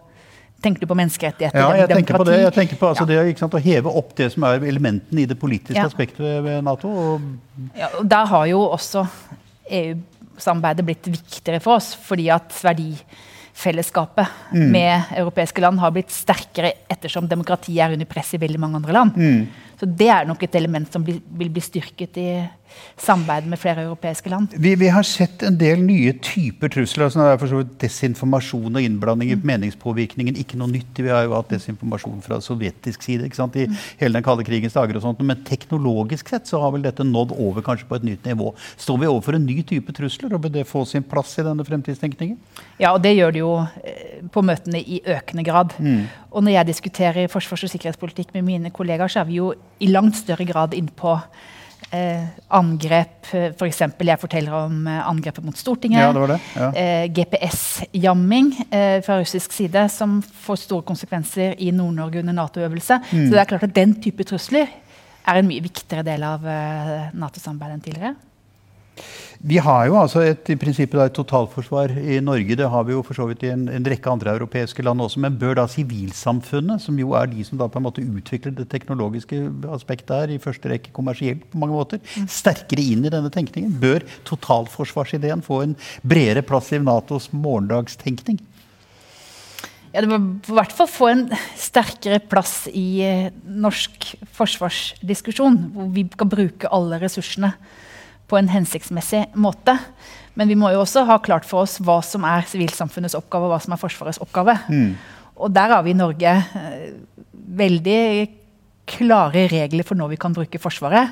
[0.61, 1.57] Tenker du på menneskerettigheter?
[1.57, 2.35] Ja, jeg tenker på det.
[2.37, 3.23] Jeg tenker på altså, ja.
[3.25, 5.87] det sant, Å heve opp det som er elementene i det politiske ja.
[5.89, 6.91] aspektet ved Nato.
[6.91, 9.01] Og ja, og Der har jo også
[9.65, 12.91] EU-samarbeidet blitt viktigere for oss, fordi at verdi
[13.53, 14.67] fellesskapet mm.
[14.71, 18.95] med europeiske land har blitt sterkere ettersom demokratiet er under press i veldig mange andre
[18.95, 19.17] land.
[19.17, 19.41] Mm.
[19.81, 22.27] Så Det er nok et element som vil bli styrket i
[23.01, 24.53] samarbeid med flere europeiske land.
[24.61, 27.07] Vi, vi, har sett en del nye typer trusler.
[27.07, 29.45] altså det er for så vidt Desinformasjon og innblanding i mm.
[29.49, 31.01] meningspåvirkningen ikke noe nytt.
[31.01, 33.57] Vi har jo hatt desinformasjon fra sovjetisk side ikke sant?
[33.57, 33.79] i mm.
[34.03, 34.99] hele den kalde krigens dager.
[34.99, 38.29] og sånt, Men teknologisk sett så har vel dette nådd over kanskje på et nytt
[38.29, 38.53] nivå.
[38.77, 41.65] Står vi overfor en ny type trusler, og bør det få sin plass i denne
[41.65, 42.37] fremtidstenkningen?
[42.77, 45.73] Ja, og det gjør det jo eh, på møtene i økende grad.
[45.81, 46.05] Mm.
[46.31, 49.89] Og når jeg diskuterer forsvars- og sikkerhetspolitikk med mine kollegaer, så er vi jo i
[49.91, 51.17] langt større grad inn på
[51.91, 52.23] eh,
[52.55, 53.27] angrep.
[53.27, 55.99] For jeg forteller om eh, angrepet mot Stortinget.
[55.99, 56.39] Ja, det det.
[56.55, 56.69] Ja.
[56.71, 63.01] Eh, GPS-jamming eh, fra russisk side, som får store konsekvenser i Nord-Norge under Nato-øvelse.
[63.11, 63.25] Mm.
[63.27, 64.71] Så det er klart at den type trusler
[65.27, 68.15] er en mye viktigere del av eh, Nato-samarbeidet enn tidligere.
[69.41, 72.53] Vi har jo altså et, i prinsippet et totalforsvar i Norge.
[72.59, 75.17] Det har vi jo for så vidt i en, en rekke andre europeiske land også.
[75.23, 78.67] Men bør da sivilsamfunnet, som jo er de som da på en måte utvikler det
[78.69, 79.41] teknologiske
[79.73, 82.29] aspektet her, i første rekke kommersielt på mange måter, mm.
[82.29, 83.73] sterkere inn i denne tenkningen?
[83.81, 85.75] Bør totalforsvarsideen få en
[86.05, 88.37] bredere plass i Natos morgendagstenkning?
[89.91, 95.89] Ja, det må i hvert fall få en sterkere plass i eh, norsk forsvarsdiskusjon, hvor
[95.97, 97.55] vi kan bruke alle ressursene
[98.31, 99.75] på en hensiktsmessig måte.
[100.39, 103.55] Men vi må jo også ha klart for oss hva som er sivilsamfunnets oppgave og
[103.55, 104.55] hva som er Forsvarets oppgave.
[104.71, 104.93] Mm.
[105.41, 106.91] Og der har vi i Norge eh,
[107.61, 108.01] veldig
[108.91, 111.11] klare regler for når vi kan bruke Forsvaret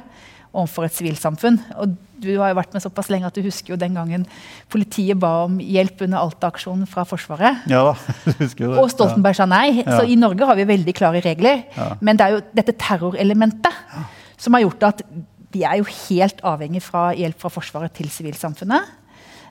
[0.50, 1.60] overfor et sivilsamfunn.
[1.84, 4.26] Og du har jo vært med såpass lenge at du husker jo den gangen
[4.72, 7.68] politiet ba om hjelp under Alta-aksjonen fra Forsvaret.
[7.70, 7.92] Ja,
[8.42, 8.80] husker jo det.
[8.82, 9.82] Og Stoltenberg sa nei.
[9.84, 10.00] Ja.
[10.00, 11.66] Så i Norge har vi veldig klare regler.
[11.76, 11.92] Ja.
[12.02, 14.08] Men det er jo dette terrorelementet ja.
[14.40, 15.06] som har gjort at
[15.54, 18.96] vi er jo helt avhengig fra hjelp fra Forsvaret til sivilsamfunnet.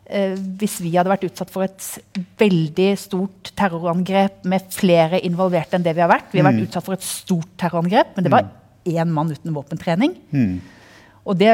[0.08, 1.84] eh, hvis vi hadde vært utsatt for et
[2.40, 6.32] veldig stort terrorangrep med flere involverte enn det vi har vært.
[6.32, 6.66] Vi har vært mm.
[6.68, 8.48] utsatt for et stort terrorangrep, men det var
[8.88, 9.14] én mm.
[9.14, 10.16] mann uten våpentrening.
[10.32, 10.58] Mm.
[11.28, 11.52] Og det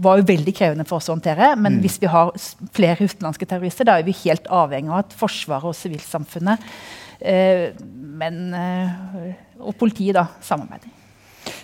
[0.00, 1.50] var jo veldig krevende for oss å håndtere.
[1.58, 1.82] Men mm.
[1.82, 2.30] hvis vi har
[2.76, 6.62] flere utenlandske terrorister, da er vi helt avhengig av at Forsvaret og sivilsamfunnet
[7.18, 7.70] eh,
[8.20, 10.99] men, eh, og politiet da samarbeider.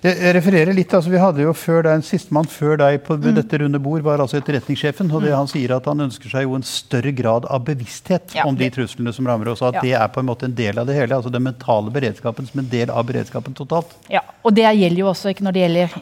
[0.04, 3.26] Jeg refererer litt, altså Vi hadde jo før deg, En sistemann før deg på mm.
[3.38, 5.10] dette runde bord var altså etterretningssjefen.
[5.10, 5.38] og det mm.
[5.40, 8.68] Han sier at han ønsker seg jo en større grad av bevissthet ja, om de
[8.72, 9.64] truslene som rammer oss.
[9.66, 9.84] At ja.
[9.84, 11.16] det er på en måte en del av det hele.
[11.16, 13.96] altså Den mentale beredskapen som en del av beredskapen totalt.
[14.12, 15.98] Ja, og Det gjelder jo også ikke når det gjelder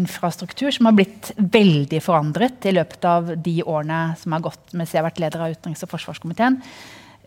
[0.00, 4.92] infrastruktur, som har blitt veldig forandret i løpet av de årene som har gått mens
[4.94, 6.60] jeg har vært leder av utenriks- og forsvarskomiteen.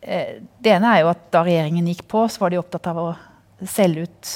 [0.01, 3.01] Eh, det ene er jo at Da regjeringen gikk på, så var de opptatt av
[3.01, 3.09] å
[3.65, 4.35] selge ut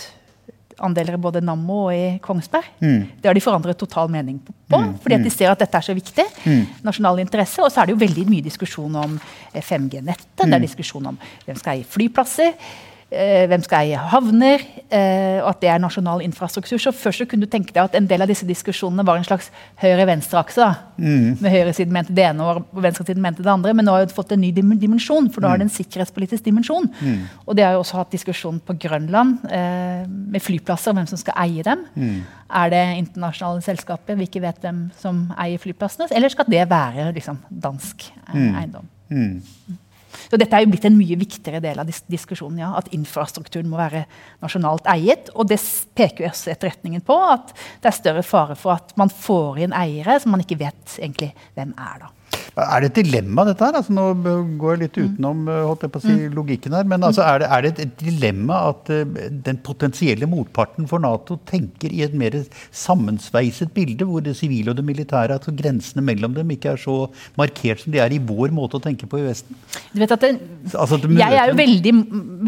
[0.86, 2.67] andeler i både Nammo og i Kongsberg.
[2.82, 3.02] Mm.
[3.22, 4.94] Det har de forandret total mening på, mm.
[5.04, 5.36] fordi de mm.
[5.36, 6.26] ser at dette er så viktig.
[6.46, 6.63] Mm.
[6.88, 7.62] Nasjonal interesse.
[7.63, 9.17] Og så er det jo veldig mye diskusjon om
[9.56, 10.32] 5G-nettet.
[10.38, 10.67] Det er mm.
[10.67, 12.56] diskusjon om hvem skal eie flyplasser.
[13.12, 16.80] Eh, hvem skal eie havner, eh, og at det er nasjonal infrastruktur.
[16.80, 19.28] Så Først så kunne du tenke deg at en del av disse diskusjonene var en
[19.28, 19.50] slags
[19.82, 20.67] høyre-venstre-akse.
[20.95, 21.41] Mm.
[21.43, 23.74] Med høyresiden mente det ene og venstresiden mente det andre.
[23.76, 26.88] Men nå har det fått en ny dimensjon, for nå har det en sikkerhetspolitisk dimensjon.
[27.02, 27.28] Mm.
[27.47, 31.36] Og det har jo også hatt diskusjon på Grønland eh, med flyplasser, hvem som skal
[31.43, 31.84] eie dem.
[32.00, 32.24] Mm.
[32.63, 36.08] Er det internasjonale selskaper vi ikke vet hvem som eier flyplassene?
[36.15, 38.52] Eller skal det være liksom, dansk mm.
[38.56, 38.88] eiendom?
[39.12, 39.41] Mm.
[40.30, 42.62] Så dette er jo blitt en mye viktigere del av dis diskusjonen.
[42.62, 44.06] Ja, at infrastrukturen må være
[44.44, 45.34] nasjonalt eiet.
[45.36, 45.60] Og det
[45.98, 49.78] peker jo også etterretningen på, at det er større fare for at man får inn
[49.78, 52.06] eiere som man ikke vet egentlig hvem er.
[52.06, 52.16] da.
[52.56, 53.78] Er det et dilemma, dette her?
[53.80, 54.08] Altså, nå
[54.62, 55.10] går jeg litt mm.
[55.12, 56.36] utenom holdt jeg på å si, mm.
[56.38, 56.88] logikken her.
[56.90, 61.40] Men altså, er, det, er, det, et dilemma at uh, den potensielle motparten for Nato
[61.50, 62.38] tenker i et mer
[62.76, 66.98] sammensveiset bilde, hvor det sivile og det militære, altså grensene mellom dem, ikke er så
[67.40, 69.58] markert som de er i vår måte å tenke på i Vesten?
[69.92, 70.34] Du vet at det,
[70.74, 71.94] altså, det, Jeg er jo veldig,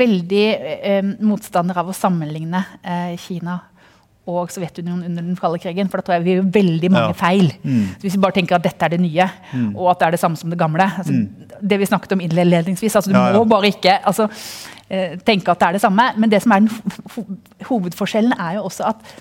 [0.04, 3.60] veldig eh, motstander av å sammenligne eh, Kina
[4.30, 5.90] og Sovjetunionen under den kalde krigen.
[5.92, 7.18] For da tror jeg vi gjør veldig mange ja.
[7.18, 7.50] feil.
[7.64, 7.88] Mm.
[8.02, 9.74] hvis vi bare tenker at dette er det nye, mm.
[9.76, 10.88] og at det er det samme som det gamle.
[10.88, 11.58] Altså, mm.
[11.60, 12.96] Det vi snakket om innledningsvis.
[12.96, 13.38] altså Du ja, ja.
[13.38, 14.30] må bare ikke altså,
[14.88, 16.08] eh, tenke at det er det samme.
[16.18, 17.38] Men det som er den
[17.70, 19.14] hovedforskjellen, er jo også at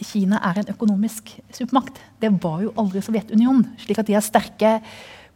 [0.00, 2.00] Kina er en økonomisk supermakt.
[2.20, 3.66] Det var jo aldri Sovjetunionen.
[3.78, 4.80] slik at de har sterke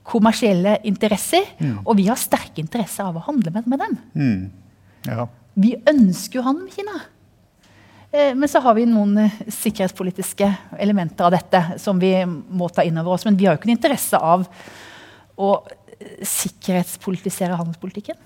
[0.04, 1.48] kommersielle interesser.
[1.58, 1.78] Mm.
[1.84, 3.98] Og vi har sterke interesser av å handle med, med dem.
[4.14, 5.26] Mm.
[5.54, 7.00] Vi ønsker jo handel med Kina.
[8.14, 10.46] Eh, men så har vi noen eh, sikkerhetspolitiske
[10.78, 13.26] elementer av dette som vi må ta inn over oss.
[13.26, 14.46] Men vi har jo ikke en interesse av
[15.34, 18.20] å eh, sikkerhetspolitisere handelspolitikken.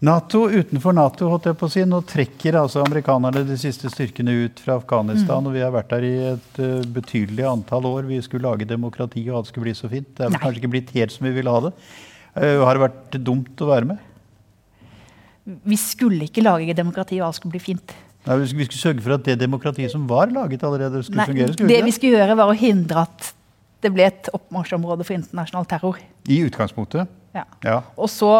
[0.00, 1.84] NATO utenfor Nato, holdt jeg på å si.
[1.84, 5.44] Nå trekker altså amerikanerne de siste styrkene ut fra Afghanistan.
[5.44, 5.50] Mm.
[5.50, 8.08] og Vi har vært der i et uh, betydelig antall år.
[8.08, 10.08] Vi skulle lage demokrati, og alt skulle bli så fint.
[10.16, 11.74] Det er kanskje ikke blitt helt som vi ville ha det.
[12.32, 14.00] Uh, har det vært dumt å være med?
[15.68, 18.00] Vi skulle ikke lage demokrati, og alt skulle bli fint.
[18.30, 21.54] Nei, vi skulle sørge for at det demokratiet som var laget allerede, skulle Nei, fungere?
[21.56, 23.32] Skulle det vi skulle gjøre, var å hindre at
[23.82, 25.98] det ble et oppmarsjområde for internasjonal terror.
[26.30, 27.10] I utgangspunktet?
[27.34, 27.44] Ja.
[27.64, 27.78] ja.
[27.98, 28.30] Og så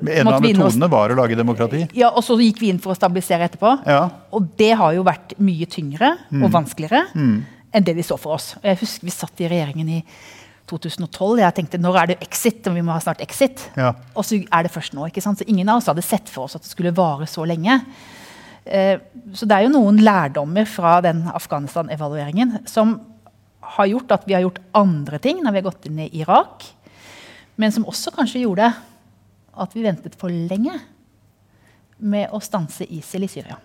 [0.00, 1.84] en av metodene var å lage demokrati?
[1.96, 3.72] Ja, og så gikk vi inn for å stabilisere etterpå.
[3.88, 4.02] Ja.
[4.36, 6.44] Og det har jo vært mye tyngre mm.
[6.44, 7.34] og vanskeligere mm.
[7.74, 8.52] enn det vi så for oss.
[8.62, 10.00] Jeg husker vi satt i regjeringen i
[10.70, 11.42] 2012.
[11.42, 13.66] Jeg tenkte når er det exit, og vi må ha snart exit.
[13.78, 13.92] Ja.
[14.14, 15.08] Og så er det først nå.
[15.10, 15.40] ikke sant?
[15.40, 17.80] Så ingen av oss hadde sett for oss at det skulle vare så lenge.
[18.64, 19.00] Eh,
[19.34, 22.98] så det er jo noen lærdommer fra den Afghanistan-evalueringen som
[23.76, 26.66] har gjort at vi har gjort andre ting når vi har gått inn i Irak,
[27.60, 28.70] men som også kanskje gjorde
[29.60, 30.74] at vi ventet for lenge
[32.00, 33.58] med å stanse ISIL i Syria.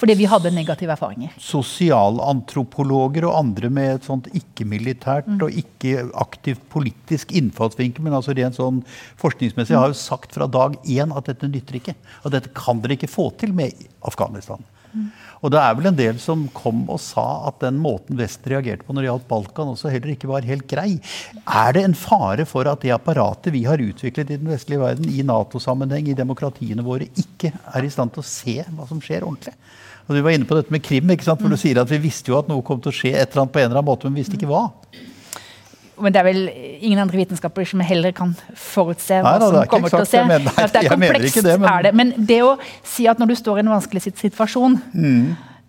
[0.00, 1.34] Fordi vi hadde negative erfaringer.
[1.44, 5.38] Sosialantropologer og andre med et sånt ikke-militært mm.
[5.44, 8.80] og ikke aktivt politisk innfallsvinkel, men altså rent sånn
[9.20, 9.80] forskningsmessig, mm.
[9.82, 11.96] har jo sagt fra dag én at dette nytter ikke.
[12.24, 13.76] At dette kan dere ikke få til med
[14.08, 14.64] Afghanistan.
[14.94, 15.10] Mm.
[15.40, 18.84] Og det er vel en del som kom og sa at den måten Vesten reagerte
[18.84, 20.98] på når det gjaldt Balkan, også heller ikke var helt grei.
[21.46, 25.08] Er det en fare for at det apparatet vi har utviklet i den vestlige verden,
[25.08, 29.24] i Nato-sammenheng, i demokratiene våre, ikke er i stand til å se hva som skjer
[29.24, 29.56] ordentlig?
[30.10, 31.10] Og Du var inne på dette med krim.
[31.14, 31.40] ikke sant?
[31.40, 31.62] For du mm.
[31.62, 33.62] sier at Vi visste jo at noe kom til å skje et eller annet på
[33.62, 34.64] en eller annen måte, men vi visste ikke hva.
[36.00, 36.40] Men det er vel
[36.80, 40.24] ingen andre vitenskaper som heller kan forutse hva Nei, som kommer til å se.
[40.28, 41.68] Men, nei, det er komplekst, det, men...
[41.70, 41.92] er det.
[42.00, 45.22] Men det å si at når du står i en vanskelig situasjon mm.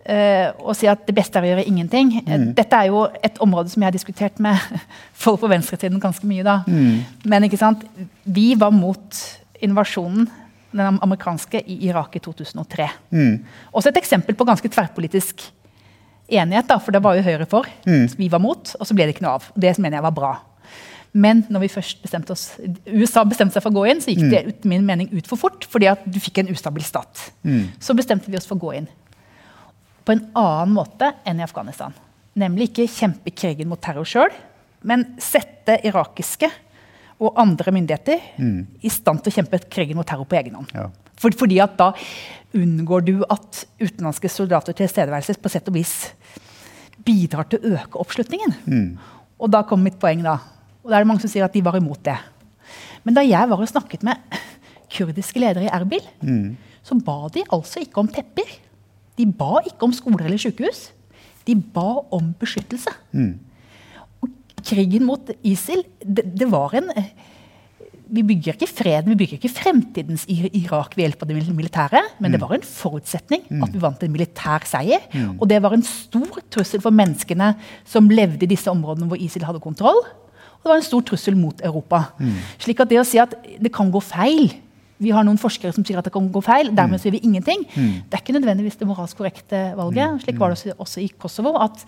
[0.07, 2.49] uh, og si at det beste er å gjøre ingenting eh, mm.
[2.57, 4.59] Dette er jo et område som jeg har diskutert med
[5.23, 6.45] folk på venstresiden ganske mye.
[6.47, 6.61] da.
[6.67, 7.27] Mm.
[7.31, 7.85] Men ikke sant?
[8.23, 9.23] vi var mot
[9.61, 10.29] invasjonen
[10.71, 12.87] den amerikanske i Irak i 2003.
[13.11, 13.41] Mm.
[13.75, 15.43] Også et eksempel på ganske tverrpolitisk
[16.31, 17.67] enighet, da, for det var jo Høyre for.
[17.85, 18.07] Mm.
[18.17, 19.51] Vi var mot, og så ble det ikke noe av.
[19.55, 20.31] Det mener jeg var bra.
[21.11, 22.45] Men når vi først bestemte oss,
[22.87, 24.51] USA bestemte seg for å gå inn, så gikk det mm.
[24.51, 25.67] ut min mening ut for fort.
[25.67, 27.25] fordi at du fikk en ustabil stat.
[27.43, 27.67] Mm.
[27.83, 28.87] Så bestemte vi oss for å gå inn.
[30.07, 31.93] På en annen måte enn i Afghanistan.
[32.39, 34.31] Nemlig ikke kjempe krigen mot terror sjøl,
[34.87, 36.47] men sette irakiske
[37.21, 38.59] og andre myndigheter mm.
[38.81, 40.71] i stand til å kjempe krigen mot terror på egen hånd.
[40.73, 40.87] Ja.
[41.21, 41.91] For, fordi at da
[42.57, 45.95] unngår du at utenlandske soldater tilstedeværelse på sett og vis
[47.05, 48.55] bidrar til å øke oppslutningen.
[48.65, 48.89] Mm.
[49.41, 50.37] Og da kommer mitt poeng, da.
[50.81, 52.17] Og da er det mange som sier at de var imot det.
[53.05, 54.19] Men da jeg var og snakket med
[54.93, 56.57] kurdiske ledere i Erbil, mm.
[56.85, 58.57] så ba de altså ikke om tepper.
[59.17, 60.89] De ba ikke om skoler eller sykehus.
[61.47, 62.93] De ba om beskyttelse.
[63.17, 63.33] Mm.
[64.21, 64.29] Og
[64.67, 66.91] krigen mot ISIL, det, det var en
[68.11, 72.31] vi bygger ikke freden, vi bygger ikke fremtidens Irak ved hjelp av det militære, men
[72.31, 72.33] mm.
[72.33, 73.61] det var en forutsetning mm.
[73.63, 75.05] at vi vant en militær seier.
[75.13, 75.37] Mm.
[75.37, 77.53] Og det var en stor trussel for menneskene
[77.87, 80.01] som levde i disse områdene hvor ISIL hadde kontroll.
[80.03, 82.03] Og det var en stor trussel mot Europa.
[82.19, 82.35] Mm.
[82.65, 84.51] Slik at det å si at det kan gå feil
[85.01, 87.01] Vi har noen forskere som sier at det kan gå feil, dermed mm.
[87.01, 87.63] sier vi ingenting.
[87.73, 88.03] Mm.
[88.05, 90.19] Det er ikke nødvendigvis det moralsk korrekte valget.
[90.21, 91.55] Slik var det også i Kosovo.
[91.57, 91.81] at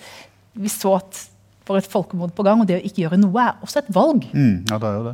[0.58, 1.20] vi så at
[1.64, 4.26] for et folkemord på gang, og det å ikke gjøre noe er også et valg.
[4.70, 5.14] ja, det er jo det.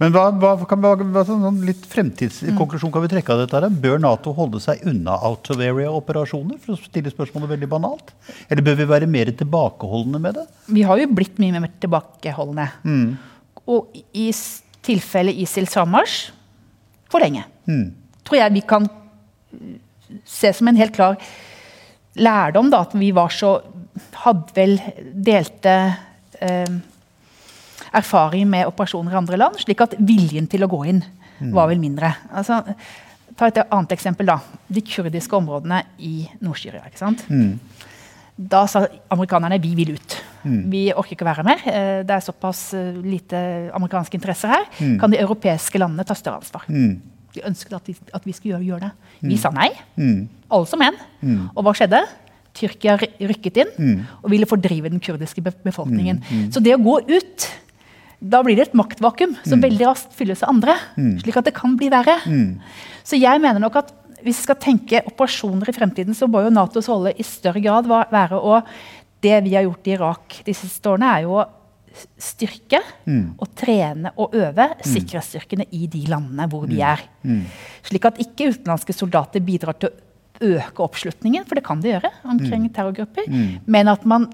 [0.00, 3.60] Men hva, hva, kan, hva, sånn litt fremtidskonklusjon kan vi trekke av dette?
[3.60, 3.78] her?
[3.86, 6.60] Bør Nato holde seg unna area-operasjoner?
[6.62, 8.12] For å stille spørsmålet veldig banalt.
[8.48, 10.46] Eller bør vi være mer tilbakeholdne med det?
[10.72, 12.68] Vi har jo blitt mye mer tilbakeholdne.
[12.86, 13.08] Mm.
[13.72, 14.30] Og i
[14.86, 16.18] tilfelle ISILs frammarsj
[17.12, 17.46] for lenge.
[17.66, 17.90] Mm.
[18.26, 18.88] Tror jeg vi kan
[20.26, 21.18] se som en helt klar
[22.16, 23.58] lærdom da, at vi var så
[24.26, 24.74] Hadde vel
[25.24, 25.72] delte
[26.44, 26.74] eh,
[27.92, 31.04] erfaring med operasjoner i andre land, slik at viljen til å gå inn
[31.52, 32.10] var vel mindre.
[32.32, 32.62] Altså,
[33.36, 34.26] ta et annet eksempel.
[34.26, 34.38] da.
[34.68, 36.82] De kurdiske områdene i Nord-Syria.
[37.28, 37.58] Mm.
[38.36, 40.16] Da sa amerikanerne vi vil ut.
[40.44, 40.62] Mm.
[40.70, 41.62] Vi orker ikke være mer.
[41.66, 43.38] Eh, det er såpass eh, lite
[43.74, 44.66] amerikanske interesser her.
[44.78, 44.98] Mm.
[45.00, 46.66] Kan de europeiske landene ta større ansvar?
[46.68, 47.00] Mm.
[47.36, 49.18] De ønsket at vi, at vi skulle gjøre, gjøre, det.
[49.22, 49.40] Vi mm.
[49.40, 49.70] sa nei.
[49.96, 50.28] Mm.
[50.52, 51.02] Alle som en.
[51.54, 52.04] Og hva skjedde?
[52.56, 56.22] Tyrkia rykket inn og ville fordrive den kurdiske befolkningen.
[56.54, 57.48] Så det å gå ut
[58.20, 59.64] da blir det et maktvakuum som mm.
[59.66, 60.76] veldig raskt fylles av andre.
[60.96, 61.14] Mm.
[61.20, 62.16] Slik at det kan bli verre.
[62.24, 62.56] Mm.
[63.06, 66.54] Så jeg mener nok at hvis vi skal tenke operasjoner i fremtiden, så må jo
[66.54, 68.62] Natos rolle i større grad være å
[69.26, 71.46] Det vi har gjort i Irak de siste årene, er jo å
[72.20, 73.38] styrke mm.
[73.40, 74.82] og trene og øve mm.
[74.84, 76.84] sikkerhetsstyrkene i de landene hvor vi mm.
[76.84, 77.04] er.
[77.88, 82.12] Slik at ikke utenlandske soldater bidrar til å øke oppslutningen, for det kan de gjøre
[82.28, 83.30] omkring terrorgrupper,
[83.64, 84.28] men at man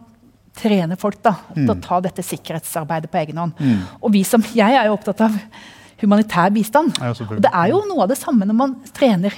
[0.57, 1.85] trene folk da, til å mm.
[1.85, 3.55] ta dette sikkerhetsarbeidet på egen hånd.
[3.59, 3.79] Mm.
[4.01, 5.38] Og vi som, Jeg er jo opptatt av
[6.03, 6.99] humanitær bistand.
[6.99, 9.35] Ja, og det er jo noe av det samme når man trener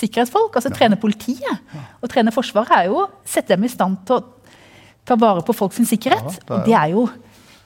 [0.00, 0.56] sikkerhetsfolk.
[0.56, 0.76] altså ja.
[0.78, 4.24] Trener politiet og trener Forsvaret er jo å sette dem i stand til å
[5.08, 6.26] ta vare på folks sikkerhet.
[6.26, 7.06] Ja, det og det er jo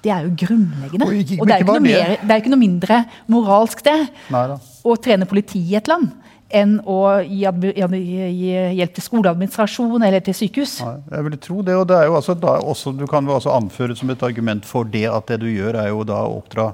[0.07, 1.09] det er jo grunnleggende.
[1.09, 3.99] Og, ikke, og det, er mer, det, er ikke noe mindre moralsk, det.
[4.31, 4.61] Neida.
[4.87, 6.15] Å trene politiet i et land
[6.55, 10.77] enn å gi, gi, hjelp til skoleadministrasjon eller til sykehus.
[10.79, 13.51] Ja, jeg vil tro det, og det er jo altså også, Du kan jo også
[13.51, 16.69] anføre som et argument for det at det du gjør, er jo da å oppdra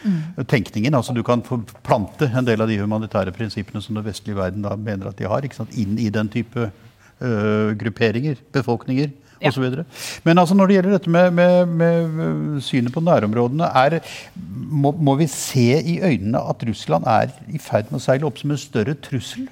[0.00, 0.46] mm.
[0.48, 0.96] tenkningen.
[0.96, 4.72] altså Du kan forplante en del av de humanitære prinsippene som den vestlige verden da
[4.80, 5.44] mener at de har,
[5.76, 9.50] inn i den type uh, grupperinger, befolkninger ja.
[9.50, 9.82] osv.
[10.24, 11.68] Men altså når det gjelder dette med, med,
[12.08, 13.98] med synet på nærområdene, er,
[14.36, 18.40] må, må, vi se i øynene at Russland er i ferd med å seile opp
[18.40, 19.48] som en større trussel?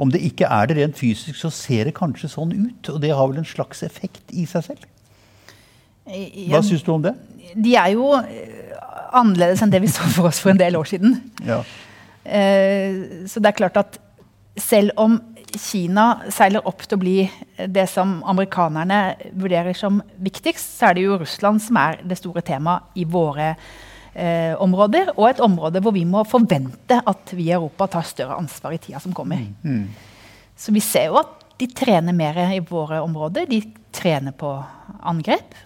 [0.00, 2.92] Om det ikke er det rent fysisk, så ser det kanskje sånn ut.
[2.92, 4.88] Og det har vel en slags effekt i seg selv?
[6.50, 7.12] Hva syns du om det?
[7.54, 8.72] De er jo eh,
[9.16, 11.18] annerledes enn det vi så for oss for en del år siden.
[11.46, 11.60] Ja.
[12.24, 14.00] Eh, så det er klart at
[14.60, 15.18] selv om
[15.58, 17.16] Kina seiler opp til å bli
[17.66, 22.42] det som amerikanerne vurderer som viktigst, så er det jo Russland som er det store
[22.46, 23.48] temaet i våre
[24.14, 25.14] eh, områder.
[25.16, 28.80] Og et område hvor vi må forvente at vi i Europa tar større ansvar i
[28.82, 29.42] tida som kommer.
[29.64, 29.86] Mm.
[30.60, 33.48] Så vi ser jo at de trener mer i våre områder.
[33.50, 33.60] De
[33.92, 34.54] trener på
[35.02, 35.56] angrep.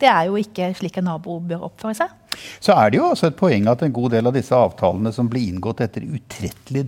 [0.00, 2.14] Det er jo ikke slik en nabo bør oppføre seg.
[2.60, 5.28] Så er det jo også et poeng at en god del av disse avtalene som
[5.30, 6.84] blir inngått etter utrettelig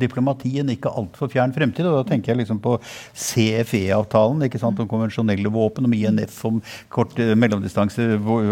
[0.00, 2.76] diplomati, en ikke altfor fjern fremtid, og da tenker jeg liksom på
[3.14, 6.60] CFE-avtalen ikke sant, om konvensjonelle våpen, om INF, om
[6.92, 8.06] kort eh, mellomdistanse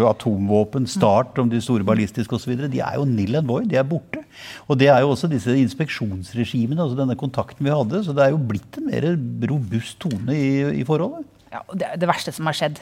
[0.09, 2.55] atomvåpen, Start om de store ballistiske osv.
[2.71, 4.23] De er jo nill and void, de er borte.
[4.67, 8.03] Og det er jo også disse inspeksjonsregimene, altså denne kontakten vi hadde.
[8.05, 9.07] Så det er jo blitt en mer
[9.51, 10.49] robust tone i,
[10.81, 11.27] i forholdet.
[11.53, 12.81] Ja, og det, det verste som har skjedd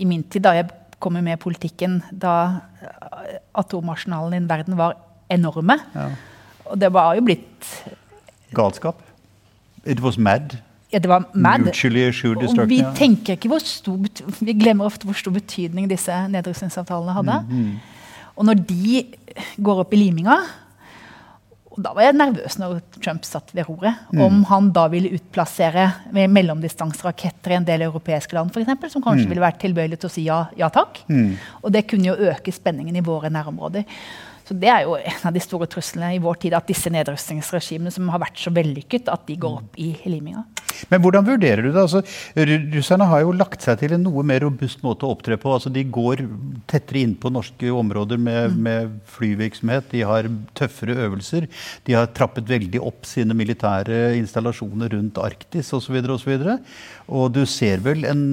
[0.00, 0.70] i min tid, da jeg
[1.02, 2.34] kommer med politikken da
[3.58, 4.96] atomarsenalene i verden var
[5.32, 5.78] enorme.
[5.94, 6.10] Ja.
[6.70, 7.70] Og det var jo blitt
[8.54, 9.00] Galskap?
[9.88, 10.58] It was mad?
[10.92, 11.64] Ja, det var mad.
[11.64, 13.96] Og vi tenker ikke hvor stor,
[14.40, 17.38] vi glemmer ofte hvor stor betydning disse nedrustningsavtalene hadde.
[17.48, 17.78] Mm, -hmm.
[18.36, 19.04] Og når de
[19.62, 20.36] går opp i liminga
[21.72, 24.00] og Da var jeg nervøs når Trump satt ved roret.
[24.12, 24.20] Mm.
[24.26, 29.24] Om han da ville utplassere mellomdistanseraketter i en del europeiske land, for eksempel, som kanskje
[29.24, 29.32] mm.
[29.32, 31.00] ville vært tilbøyelig til å si ja, ja takk.
[31.08, 31.32] Mm.
[31.62, 33.88] Og det kunne jo øke spenningen i våre nærområder.
[34.52, 37.92] Så Det er jo en av de store truslene i vår tid, at disse nedrustningsregimene
[37.94, 40.42] som har vært så vellykket, at de går opp i liminga.
[40.90, 41.80] Men hvordan vurderer du det?
[41.80, 42.02] Altså,
[42.74, 45.54] russerne har jo lagt seg til en noe mer robust måte å opptre på.
[45.54, 46.24] Altså, de går
[46.68, 48.60] tettere inn på norske områder med, mm.
[48.66, 49.88] med flyvirksomhet.
[49.94, 51.48] De har tøffere øvelser.
[51.88, 55.96] De har trappet veldig opp sine militære installasjoner rundt Arktis osv.
[56.02, 58.26] Og, så videre, og, så og du ser vel en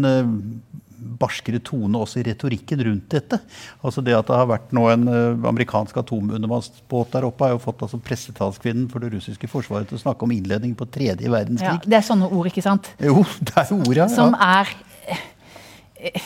[1.19, 3.39] barskere tone også i retorikken rundt dette.
[3.85, 7.61] Altså Det at det har vært nå en uh, amerikansk atomundervannsbåt der oppe, har jo
[7.63, 11.81] fått altså, pressetalskvinnen for det russiske forsvaret til å snakke om innledning på tredje verdenskrig.
[11.81, 12.91] Ja, det er sånne ord, ikke sant?
[13.03, 14.07] Jo, det er ord, ja.
[14.11, 16.23] Som er uh,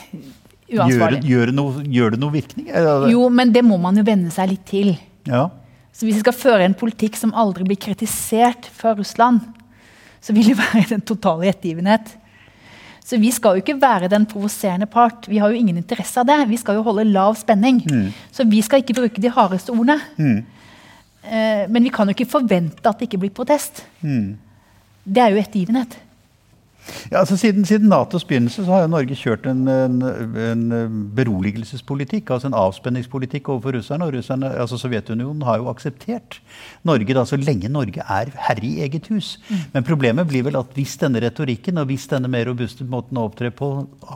[0.74, 1.24] uansvarlig.
[1.24, 2.72] Gjør, gjør, det noe, gjør, det noe, virkning?
[3.14, 4.96] Jo, men det må man jo venne seg litt til.
[5.30, 5.48] Ja.
[5.94, 9.44] Så hvis vi skal føre en politikk som aldri blir kritisert fra Russland,
[10.24, 12.16] så vil det være den totale ettergivenhet.
[13.04, 15.28] Så vi skal jo ikke være den provoserende part.
[15.28, 16.38] Vi har jo ingen interesse av det.
[16.50, 17.82] Vi skal jo holde lav spenning.
[17.84, 18.13] Mm.
[18.32, 20.00] Så vi skal ikke bruke de hardeste ordene.
[20.16, 20.39] Mm.
[21.24, 23.84] Eh, men vi kan jo ikke forvente at det ikke blir protest.
[24.02, 24.38] Mm.
[25.04, 25.98] Det er jo ettergivenhet.
[27.12, 30.63] Ja, altså siden, siden, Natos begynnelse så har jo Norge kjørt en, en, en,
[31.15, 34.08] beroligelsespolitikk, altså en avspenningspolitikk overfor russerne.
[34.08, 36.39] Og russerne, altså Sovjetunionen har jo akseptert
[36.88, 39.38] Norge da, så lenge Norge er herre i eget hus.
[39.50, 39.63] Mm.
[39.76, 43.28] Men problemet blir vel at hvis denne retorikken og hvis denne mer robuste måten å
[43.30, 43.74] opptre på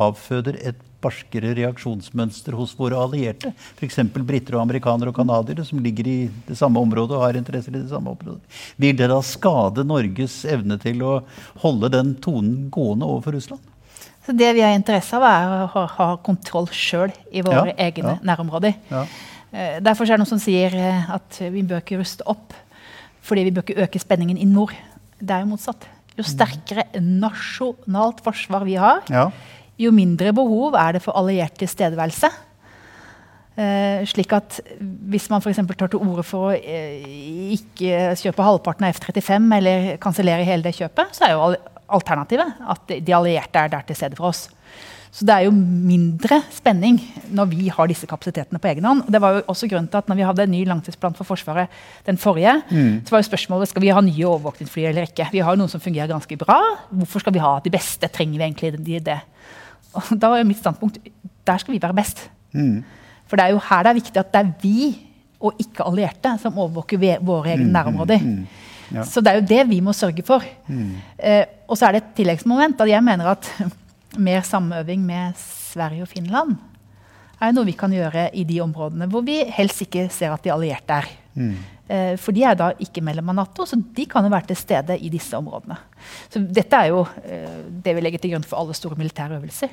[0.08, 3.52] avføder et barskere reaksjonsmønster hos våre allierte.
[3.78, 4.00] F.eks.
[4.18, 7.82] briter og amerikanere og canadiere som ligger i det samme området og har interesser i
[7.82, 8.42] det samme området.
[8.82, 11.16] Vil det da skade Norges evne til å
[11.64, 13.74] holde den tonen gående overfor Russland?
[14.26, 18.18] Så det vi har interesse av, er å ha kontroll sjøl i våre ja, egne
[18.18, 18.22] ja.
[18.28, 18.74] nærområder.
[18.92, 19.06] Ja.
[19.54, 22.56] Eh, derfor er det noen som sier eh, at vi bør ikke ruste opp
[23.28, 24.72] fordi vi bør ikke øke spenningen i nord.
[25.20, 25.84] Det er jo motsatt.
[26.18, 29.28] Jo sterkere nasjonalt forsvar vi har, ja
[29.78, 32.32] jo mindre behov er det for alliert tilstedeværelse.
[33.58, 34.60] Eh, slik at
[35.10, 35.58] Hvis man f.eks.
[35.78, 37.02] tar til orde for å eh,
[37.56, 41.56] ikke kjøpe halvparten av F-35 eller kansellere hele det kjøpet, så er jo
[41.98, 44.46] alternativet at de allierte er der til stede for oss.
[45.10, 47.00] Så det er jo mindre spenning
[47.34, 49.06] når vi har disse kapasitetene på egen hånd.
[49.08, 51.26] Og det var jo også grunnen til at når vi hadde en ny langtidsplan for
[51.26, 51.72] Forsvaret,
[52.06, 53.08] den forrige, mm.
[53.08, 55.32] så var jo spørsmålet skal vi ha nye overvåkningsfly eller ikke.
[55.34, 56.60] Vi har jo noen som fungerer ganske bra.
[56.92, 58.12] Hvorfor skal vi ha de beste?
[58.14, 59.18] Trenger vi egentlig det?
[59.96, 61.00] Og da var mitt standpunkt
[61.48, 62.26] der skal vi være best.
[62.52, 62.84] Mm.
[63.28, 64.88] For det er jo her det er viktig at det er vi
[65.38, 68.24] og ikke allierte som overvåker våre egne mm, nærområder.
[68.24, 69.04] Mm, mm, ja.
[69.06, 70.46] Så det er jo det vi må sørge for.
[70.68, 70.96] Mm.
[71.18, 73.52] Eh, og så er det et tilleggsmoment at jeg mener at
[74.28, 76.56] mer samøving med Sverige og Finland
[77.38, 80.54] er noe vi kan gjøre i de områdene hvor vi helst ikke ser at de
[80.54, 81.10] allierte er.
[81.38, 81.54] Mm.
[81.88, 84.60] Eh, for de er da ikke medlem av Nato, så de kan jo være til
[84.60, 85.78] stede i disse områdene.
[86.28, 89.72] Så dette er jo eh, det vi legger til grunn for alle store militære øvelser.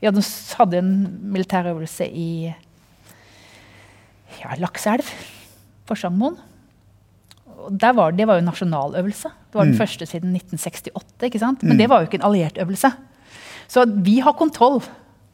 [0.00, 0.94] Vi hadde, en
[1.34, 2.48] militær øvelse i
[4.40, 5.06] ja, Lakseelv,
[5.86, 6.40] Porsangmoen.
[7.62, 9.28] Var, det var jo en nasjonaløvelse.
[9.52, 9.78] Det var den mm.
[9.78, 11.28] første siden 1968.
[11.28, 11.62] ikke sant?
[11.62, 11.78] Men mm.
[11.78, 12.90] det var jo ikke en alliert øvelse.
[13.70, 14.80] Så vi har kontroll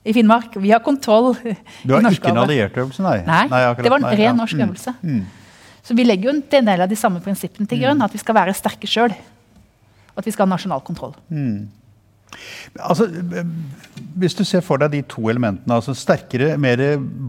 [0.05, 0.59] i Finnmark.
[0.61, 1.55] Vi har kontroll i
[1.87, 3.23] Du har ikke en alliert øvelse, nei?
[3.27, 4.67] Nei, nei det var en ren norsk mm.
[4.67, 4.95] øvelse.
[5.01, 5.25] Mm.
[5.89, 7.97] Så vi legger jo en del av de samme prinsippene til grunn.
[7.97, 8.05] Mm.
[8.05, 9.15] At vi skal være sterke sjøl.
[10.19, 11.15] At vi skal ha nasjonal kontroll.
[11.33, 11.71] Mm.
[12.85, 13.07] Altså,
[14.21, 16.83] hvis du ser for deg de to elementene, altså sterkere, mer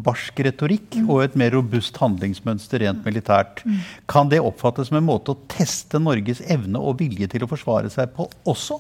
[0.04, 1.06] barsk retorikk mm.
[1.08, 3.78] og et mer robust handlingsmønster rent militært, mm.
[4.12, 7.92] kan det oppfattes som en måte å teste Norges evne og vilje til å forsvare
[7.94, 8.76] seg på også?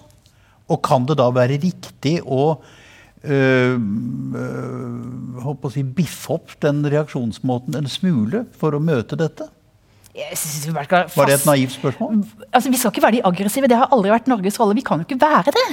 [0.69, 2.43] Og kan det da være riktig å
[3.23, 3.79] øh,
[4.43, 9.47] øh, å si, biffe opp den reaksjonsmåten en smule for å møte dette?
[11.15, 12.23] Var det et naivt spørsmål?
[12.53, 13.67] Altså, vi skal ikke være de aggressive.
[13.71, 14.75] Det har aldri vært Norges rolle.
[14.75, 15.67] Vi kan jo ikke være det.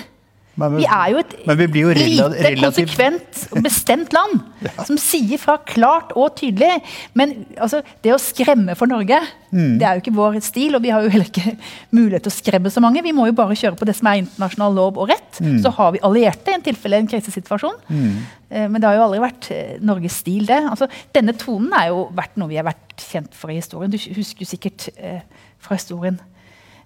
[0.56, 1.34] Men, vi er jo et
[1.76, 4.72] jo lite, konsekvent og bestemt land ja.
[4.88, 6.80] som sier fra klart og tydelig.
[7.18, 9.18] Men altså, det å skremme for Norge,
[9.50, 9.76] mm.
[9.80, 10.78] det er jo ikke vår stil.
[10.78, 11.56] Og vi har jo heller ikke
[11.98, 13.04] mulighet til å skremme så mange.
[13.04, 15.42] Vi må jo bare kjøre på det som er internasjonal lov og rett.
[15.44, 15.60] Mm.
[15.64, 17.78] Så har vi allierte i en tilfelle en krisesituasjon.
[17.92, 18.16] Mm.
[18.48, 20.62] Eh, men det har jo aldri vært eh, Norges stil, det.
[20.70, 23.92] Altså, denne tonen er jo vært noe vi har vært kjent for i historien.
[23.92, 25.20] Du husker jo sikkert eh,
[25.60, 26.18] fra historien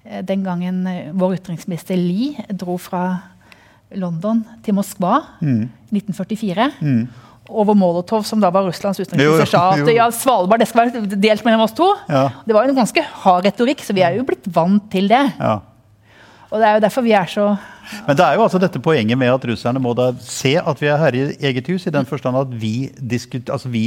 [0.01, 0.79] den gangen
[1.21, 3.03] vår utenriksminister Lie dro fra
[3.99, 5.65] London til Moskva mm.
[5.91, 6.69] 1944.
[6.81, 7.03] Mm.
[7.51, 11.43] Over Molotov, som da var Russlands utenriksminister, sa at ja, Svalbard det skal være delt
[11.47, 11.89] mellom oss to.
[12.11, 12.29] Ja.
[12.47, 15.25] Det var en ganske hard retorikk, så vi er jo blitt vant til det.
[15.41, 15.59] Ja.
[16.51, 17.53] Og det er jo derfor vi er så
[18.07, 20.91] Men det er jo altså dette poenget med at russerne må da se at vi
[20.91, 22.91] er herre i eget hus, i den forstand at vi,
[23.41, 23.85] altså vi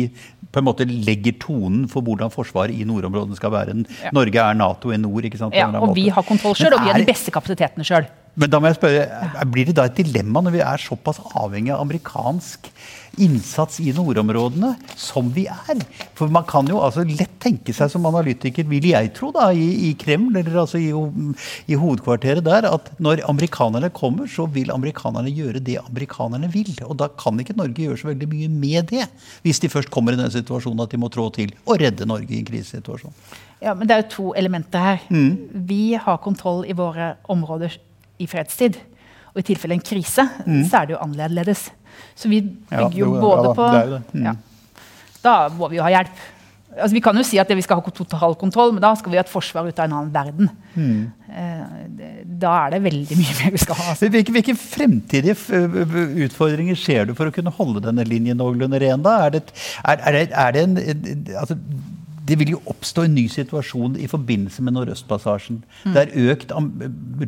[0.54, 3.78] på en måte legger tonen for hvordan forsvaret i nordområdene skal være.
[4.14, 5.26] Norge er Nato i nord.
[5.26, 5.56] ikke sant?
[5.58, 8.10] Ja, og vi har kontroll sjøl, og vi har de beste kapasitetene sjøl.
[8.34, 11.74] Men da må jeg spørre, blir det da et dilemma når vi er såpass avhengig
[11.76, 12.70] av amerikansk
[13.22, 15.84] innsats i nordområdene som vi er?
[16.18, 19.68] For man kan jo altså lett tenke seg som analytiker, vil jeg tro, da, i,
[19.90, 25.32] i Kreml, eller altså i, i, hovedkvarteret der, at når amerikanerne kommer, så vil amerikanerne
[25.34, 26.72] gjøre det amerikanerne vil.
[26.88, 29.08] Og da kan ikke Norge gjøre så veldig mye med det,
[29.46, 32.32] hvis de først kommer i den situasjonen at de må trå til og redde Norge
[32.32, 33.16] i en krisesituasjon.
[33.64, 35.06] Ja, men Det er jo to elementer her.
[35.10, 35.64] Mm.
[35.68, 37.78] Vi har kontroll i våre områder
[38.20, 38.80] i fredstid.
[39.34, 40.66] Og i tilfelle en krise, mm.
[40.70, 41.72] så er det jo annerledes.
[42.16, 43.70] Så vi bygger jo, ja, både ja, på
[44.14, 44.26] mm.
[44.28, 44.36] ja.
[45.24, 46.22] Da må vi jo ha hjelp.
[46.74, 49.24] Altså, vi kan jo si at vi skal ha totalkontroll, men da skal vi ha
[49.26, 50.50] et forsvar ut av en annen verden.
[50.74, 51.12] Mm.
[52.42, 53.94] Da er det veldig mye mer vi skal ha.
[53.94, 54.10] Altså.
[54.14, 55.36] Hvilke, hvilke, fremtidige
[56.28, 59.06] utfordringer ser du for å kunne holde denne linjen noenlunde ren?
[59.06, 59.20] da?
[59.28, 59.44] Er det,
[59.84, 61.60] er, er det, er det en, altså,
[62.28, 65.60] det vil jo oppstå en ny situasjon i forbindelse med Nordøstpassasjen.
[65.84, 65.94] Mm.
[65.96, 66.54] Det er økt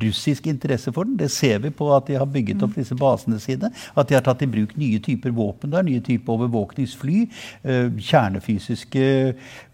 [0.03, 1.17] russisk interesse for den.
[1.19, 2.79] Det ser vi på at de har bygget opp mm.
[2.79, 3.71] disse basene sine.
[3.95, 5.83] At de har tatt i bruk nye typer våpen der.
[5.87, 7.25] Nye typer overvåkningsfly.
[7.63, 9.09] Eh, kjernefysiske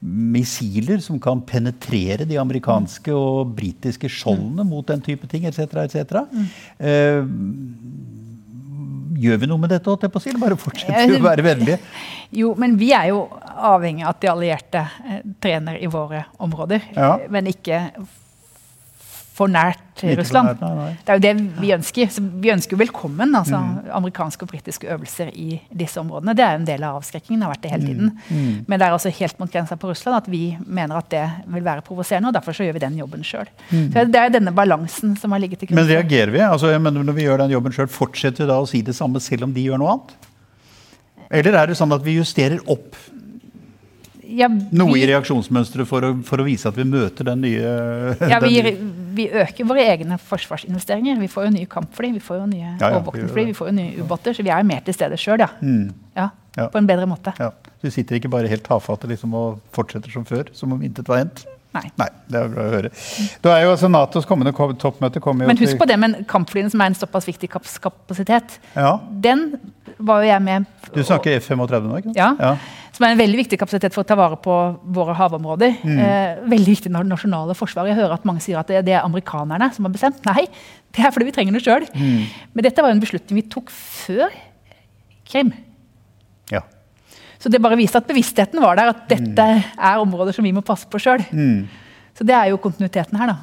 [0.02, 5.78] missiler som kan penetrere de amerikanske og britiske skjoldene mot den type ting, etc.
[5.86, 6.26] etc.
[6.34, 8.21] Mm.
[9.22, 9.90] Gjør vi noe med dette?
[9.90, 11.78] holdt jeg på å si, Bare fortsetter vi å være vennlige?
[12.32, 13.26] Jo, men vi er jo
[13.72, 16.90] avhengig av at de allierte eh, trener i våre områder.
[16.96, 17.14] Ja.
[17.30, 17.84] Men ikke
[19.32, 20.50] for nært Russland.
[20.50, 20.94] Nært, nei, nei.
[21.06, 22.10] Det er jo det vi ønsker.
[22.12, 23.92] Så vi ønsker jo velkommen altså, mm.
[24.02, 26.36] amerikanske og britiske øvelser i disse områdene.
[26.38, 27.46] Det er jo en del av avskrekkingen.
[27.46, 27.92] har vært det hele mm.
[27.92, 28.12] tiden.
[28.28, 28.58] Mm.
[28.68, 31.24] Men det er altså helt mot grensa på Russland at vi mener at det
[31.56, 32.32] vil være provoserende.
[32.32, 33.54] og Derfor så gjør vi den jobben sjøl.
[33.70, 33.88] Mm.
[33.94, 35.80] Det er denne balansen som har ligget til grunn.
[35.80, 36.44] Men reagerer vi?
[36.48, 39.48] Altså, når vi gjør den jobben selv, fortsetter vi da å si det samme selv
[39.48, 40.14] om de gjør noe annet?
[41.32, 42.98] Eller er det sånn at vi justerer opp
[44.32, 47.72] ja, vi, Noe i reaksjonsmønsteret for, for, å vise at vi møter den nye
[48.32, 48.62] Ja, vi,
[49.16, 51.20] vi, øker våre egne forsvarsinvesteringer.
[51.22, 54.04] Vi får jo nye kampfly, vi får jo nye ja, overvåkningsfly, vi får jo nye
[54.04, 54.36] ubåter.
[54.38, 55.50] Så vi er jo mer til stede sjøl, ja.
[55.62, 55.90] Mm.
[56.18, 56.30] ja.
[56.72, 57.34] På en bedre måte.
[57.82, 61.24] Du sitter ikke bare helt tafatte liksom, og fortsetter som før, som om intet var
[61.24, 61.46] hendt?
[61.72, 61.86] Nei.
[61.96, 62.08] Nei.
[62.28, 62.90] Det er bra å høre.
[63.44, 66.84] Da er jo altså Natos kommende toppmøte kommer Men husk på det med kampflyene, som
[66.84, 68.58] er en såpass viktig kapasitet.
[68.76, 68.98] Ja.
[69.24, 69.54] Den
[70.08, 71.98] var jo jeg med Du snakker F-35 nå?
[72.02, 72.20] ikke sant?
[72.20, 72.30] Ja.
[72.40, 72.82] ja.
[72.92, 74.56] Som er en veldig viktig kapasitet for å ta vare på
[74.94, 75.78] våre havområder.
[75.88, 76.00] Mm.
[76.04, 77.88] Eh, veldig viktig nasjonale forsvar.
[77.88, 80.20] Jeg hører at mange sier at det, det, er amerikanerne som har bestemt.
[80.28, 80.44] Nei,
[80.92, 81.88] det er fordi vi trenger det sjøl.
[81.96, 82.26] Mm.
[82.52, 84.28] Men dette var jo en beslutning vi tok før
[85.32, 85.54] Krim.
[86.52, 86.66] Ja.
[87.40, 89.70] Så det bare viste at bevisstheten var der, at dette mm.
[89.80, 91.24] er områder som vi må passe på sjøl.
[91.32, 91.70] Mm.
[92.18, 93.38] Så det er jo kontinuiteten her, da.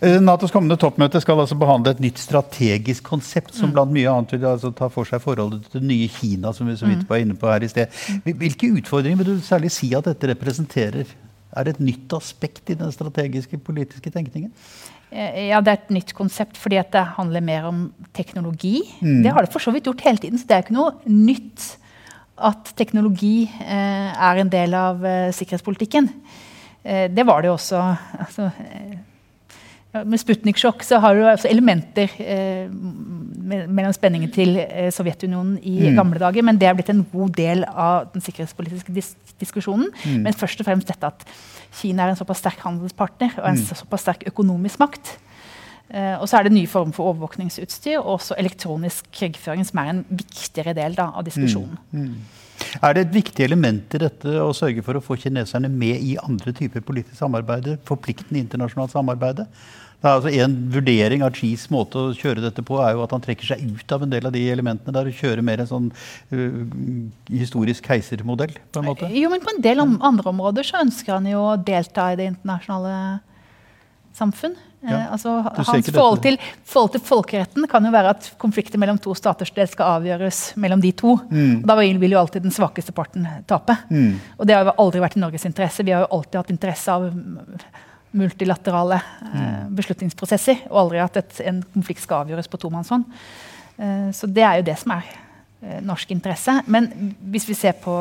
[0.00, 0.08] Mm.
[0.08, 3.74] Eh, Natos kommende toppmøte skal altså behandle et nytt strategisk konsept som mm.
[3.76, 6.78] blant mye annet vil altså ta for seg forholdet til det nye Kina, som vi
[6.78, 8.00] så vidt var inne på her i sted.
[8.24, 11.12] Hvilke utfordringer vil du særlig si at dette representerer?
[11.52, 14.50] Er det et nytt aspekt i den strategiske politiske tenkningen?
[15.12, 17.84] Eh, ja, det er et nytt konsept fordi det handler mer om
[18.16, 18.80] teknologi.
[19.02, 19.20] Mm.
[19.26, 21.68] Det har det for så vidt gjort hele tiden, så det er ikke noe nytt
[22.42, 26.08] at teknologi eh, er en del av eh, sikkerhetspolitikken.
[26.82, 27.82] Eh, det var det jo også
[28.18, 28.96] altså, eh,
[29.92, 35.98] Med Sputnik-sjokk så har du altså elementer eh, mellom spenningen til eh, Sovjetunionen i mm.
[35.98, 39.12] gamle dager, men det er blitt en god del av den sikkerhetspolitiske dis
[39.42, 39.90] diskusjonen.
[40.06, 40.22] Mm.
[40.24, 41.26] Men først og fremst dette at
[41.76, 43.68] Kina er en såpass sterk handelspartner og en mm.
[43.82, 45.16] såpass sterk økonomisk makt.
[45.92, 49.92] Eh, og så er det nye former for overvåkningsutstyr og også elektronisk krigføring, som er
[49.92, 51.76] en viktigere del da, av diskusjonen.
[51.90, 52.40] Mm, mm.
[52.80, 56.14] Er det et viktig element i dette å sørge for å få kineserne med i
[56.22, 57.74] andre typer politisk samarbeid?
[57.88, 59.44] Forpliktende internasjonalt samarbeid?
[60.02, 63.14] Det er altså En vurdering av Chees måte å kjøre dette på er jo at
[63.14, 65.70] han trekker seg ut av en del av de elementene der og kjører mer en
[65.70, 65.90] sånn
[66.34, 66.56] uh,
[67.30, 68.56] historisk keisermodell?
[68.72, 69.10] på en måte.
[69.14, 72.32] Jo, men På en del andre områder så ønsker han jo å delta i det
[72.32, 72.96] internasjonale
[74.16, 74.56] samfunn.
[74.82, 74.96] Ja.
[74.96, 79.14] Eh, altså, hans forhold til, forhold til, folkeretten kan jo være at konflikter mellom to
[79.14, 81.14] stater skal avgjøres mellom de to.
[81.30, 81.62] Mm.
[81.68, 83.78] Da vil jo alltid den svakeste parten tape.
[83.90, 84.18] Mm.
[84.38, 85.86] Og det har jo aldri vært i Norges interesse.
[85.86, 87.08] Vi har jo alltid hatt interesse av
[88.16, 89.72] multilaterale eh, mm.
[89.78, 93.04] beslutningsprosesser, og aldri at et, en konflikt skal avgjøres på tomannshånd.
[93.78, 96.60] Eh, så det er jo det som er eh, norsk interesse.
[96.72, 96.90] Men
[97.32, 97.96] hvis vi ser på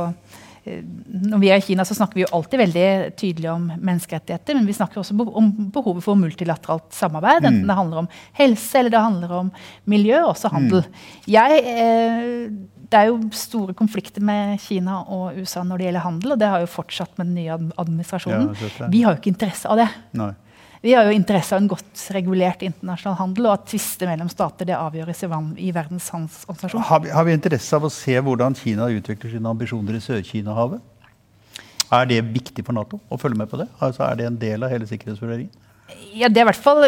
[0.61, 4.67] når vi er i Kina, så snakker vi jo alltid veldig tydelig om menneskerettigheter, men
[4.69, 7.47] vi snakker også om behovet for multilateralt samarbeid.
[7.47, 7.71] Enten mm.
[7.71, 9.49] det handler om helse eller det handler om
[9.89, 10.83] miljø, også handel.
[10.85, 10.99] Mm.
[11.33, 16.33] Jeg, eh, det er jo store konflikter med Kina og USA når det gjelder handel,
[16.35, 18.49] og det har jo fortsatt med den nye administrasjonen.
[18.51, 19.87] Ja, vi har jo ikke interesse av det.
[20.19, 20.33] Nei.
[20.81, 24.65] Vi har jo interesse av en godt regulert internasjonal handel, og at tvister mellom stater
[24.65, 26.85] det avgjøres i, Verdens handelsorganisasjon.
[26.87, 30.81] Har, har, vi interesse av å se hvordan Kina utvikler sine ambisjoner i Sør-Kina-havet?
[31.91, 33.69] Er det viktig for Nato å følge med på det?
[33.77, 35.53] Altså, er det en del av hele sikkerhetsvurderingen?
[36.17, 36.85] Ja, det er i hvert fall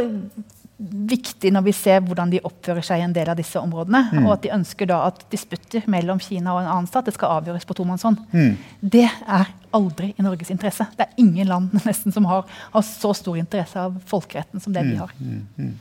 [0.83, 4.03] viktig når vi ser hvordan de oppfører seg i en del av disse områdene.
[4.11, 4.25] Mm.
[4.25, 7.39] Og at de ønsker da at disputter mellom Kina og en annen stat det skal
[7.39, 8.19] avgjøres på tomannshånd.
[8.33, 8.57] Mm.
[8.81, 10.87] Det er aldri i Norges interesse.
[10.97, 14.85] Det er ingen land nesten som har, har så stor interesse av folkeretten som det
[14.89, 15.01] vi mm.
[15.01, 15.17] har.
[15.19, 15.41] Mm.
[15.57, 15.73] mm.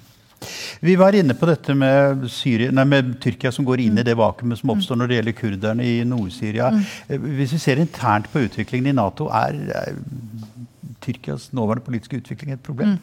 [0.82, 4.16] Vi var inne på dette med, Syria, nei, med, Tyrkia som går inn i det
[4.18, 6.72] vakuumet som oppstår når det gjelder kurderne i Nord-Syria.
[7.06, 10.00] Eh, hvis vi ser internt på utviklingen i Nato, er, er
[11.02, 12.96] Tyrkias nåværende politiske utvikling et problem?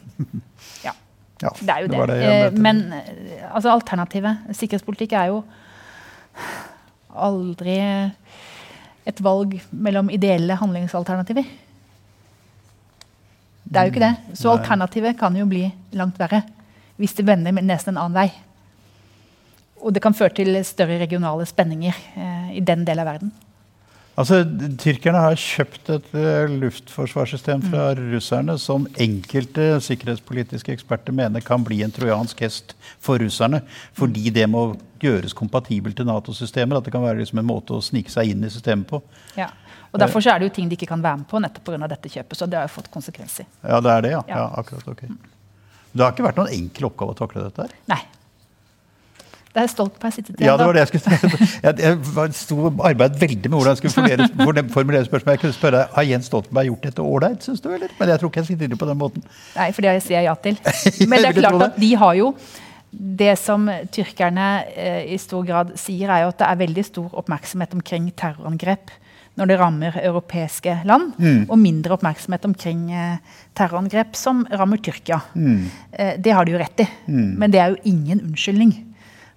[0.84, 0.92] Ja.
[1.40, 2.00] Ja, det er jo det.
[2.10, 5.40] det, det eh, Men eh, altså, alternativet sikkerhetspolitikk er jo
[7.10, 7.78] aldri
[9.08, 11.48] et valg mellom ideelle handlingsalternativer.
[13.70, 14.38] Det er jo ikke det.
[14.38, 15.64] Så alternativet kan jo bli
[15.98, 16.42] langt verre
[17.00, 18.28] hvis det vender nesten en annen vei.
[19.80, 23.32] Og det kan føre til større regionale spenninger eh, i den delen av verden.
[24.18, 24.40] Altså,
[24.80, 28.02] Tyrkerne har kjøpt et uh, luftforsvarssystem fra mm.
[28.12, 33.62] russerne som enkelte sikkerhetspolitiske eksperter mener kan bli en trojansk hest for russerne.
[33.96, 36.80] Fordi det må gjøres kompatibelt til Nato-systemer.
[36.80, 39.00] At det kan være liksom en måte å snike seg inn i systemet på.
[39.38, 39.48] Ja,
[39.90, 41.90] og Derfor er det jo ting de ikke kan være med på nettopp pga.
[41.90, 42.38] dette kjøpet.
[42.38, 43.48] Så det har jo fått konsekvenser.
[43.62, 44.22] Ja, det er det, ja.
[44.28, 44.44] ja.
[44.44, 45.06] ja akkurat, ok.
[45.90, 47.66] Det har ikke vært noen enkel oppgave å takle dette?
[47.66, 47.78] her?
[47.90, 48.02] Nei.
[49.50, 50.46] Det er Stoltenberg sittet igjen.
[50.46, 51.46] Ja, det var det jeg skulle si.
[51.66, 55.32] Jeg, jeg sto arbeidet veldig med hvordan jeg skulle formulere, spørsmålet.
[55.34, 57.68] Jeg kunne spørre deg, Har Jens Stoltenberg gjort dette ålreit, syns du?
[57.74, 57.90] eller?
[57.98, 59.24] Men jeg tror ikke jeg skal det på den måten.
[59.56, 60.60] Nei, for det sier jeg ja til.
[61.10, 62.30] Men det er klart at de har jo
[62.90, 67.18] det som tyrkerne eh, i stor grad sier, er jo at det er veldig stor
[67.22, 68.94] oppmerksomhet omkring terrorangrep
[69.38, 71.44] når det rammer europeiske land, mm.
[71.48, 73.18] og mindre oppmerksomhet omkring eh,
[73.56, 75.20] terrorangrep som rammer Tyrkia.
[75.34, 75.66] Mm.
[75.90, 77.28] Eh, det har de jo rett i, mm.
[77.40, 78.74] men det er jo ingen unnskyldning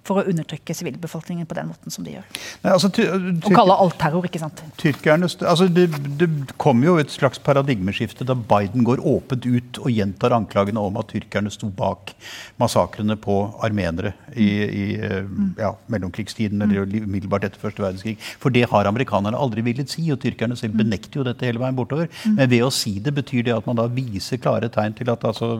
[0.04, 2.26] for å undertrykke sivilbefolkningen på den måten som de gjør.
[2.64, 4.60] Nei, altså, og kalle alt terror, ikke sant.
[4.80, 5.86] Tyrkerne, altså, det,
[6.20, 6.28] det
[6.60, 11.08] kommer jo et slags paradigmeskifte da Biden går åpent ut og gjentar anklagene om at
[11.12, 12.12] tyrkerne sto bak
[12.60, 15.54] massakrene på armenere i, i mm.
[15.62, 17.08] ja, mellomkrigstiden eller mm.
[17.08, 18.18] umiddelbart etter første verdenskrig.
[18.42, 20.82] For det har amerikanerne aldri villet si, og tyrkerne selv mm.
[20.84, 22.10] benekter jo dette hele veien bortover.
[22.24, 22.36] Mm.
[22.40, 25.24] Men ved å si det betyr det at man da viser klare tegn til at
[25.24, 25.54] altså,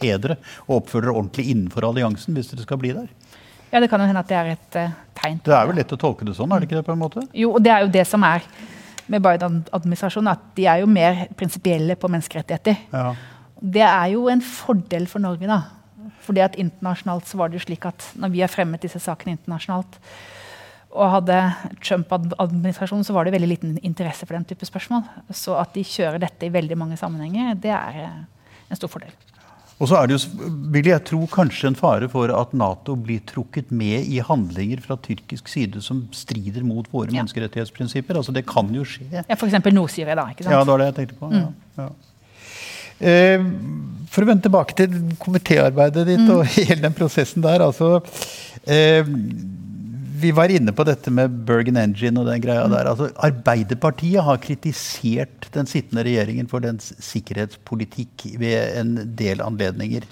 [0.00, 0.38] tedere
[0.68, 3.10] og dere ordentlig innenfor alliansen hvis dere skal bli der.
[3.70, 5.40] Ja, Det kan jo hende at det er et uh, tegn.
[5.46, 6.50] Det er vel lett å tolke det sånn?
[6.52, 7.24] er det ikke det på en måte?
[7.36, 8.46] Jo, og det er jo det som er
[9.10, 12.82] med Biden-administrasjonen, at de er jo mer prinsipielle på menneskerettigheter.
[12.94, 13.14] Ja.
[13.60, 15.62] Det er jo en fordel for Norge, da.
[16.24, 19.34] Fordi at internasjonalt så var det jo slik at når vi har fremmet disse sakene
[19.34, 19.98] internasjonalt,
[20.90, 21.38] og hadde
[21.86, 25.04] Trump-administrasjonen, så var det veldig liten interesse for den type spørsmål.
[25.30, 28.16] Så at de kjører dette i veldig mange sammenhenger, det er eh,
[28.66, 29.14] en stor fordel.
[29.80, 33.22] Og så er det jo, vil jeg tro, kanskje en fare for at Nato blir
[33.28, 37.22] trukket med i handlinger fra tyrkisk side som strider mot våre ja.
[37.22, 38.18] menneskerettighetsprinsipper.
[38.20, 39.08] Altså Det kan jo skje.
[39.14, 39.56] Ja, F.eks.
[39.72, 40.28] Nord-Syria, da.
[40.34, 40.52] ikke sant?
[40.52, 41.32] Ja, det var det jeg tenkte på.
[41.32, 41.48] Mm.
[41.80, 41.88] Ja,
[43.00, 43.46] eh,
[44.12, 46.34] for å vende tilbake til komitéarbeidet ditt mm.
[46.36, 47.64] og hele den prosessen der.
[47.64, 48.02] altså
[48.68, 49.08] eh,
[50.20, 52.90] vi var inne på dette med Bergen Engine og den greia der.
[52.92, 60.06] Altså, Arbeiderpartiet har kritisert den sittende regjeringen for dens sikkerhetspolitikk ved en del anledninger.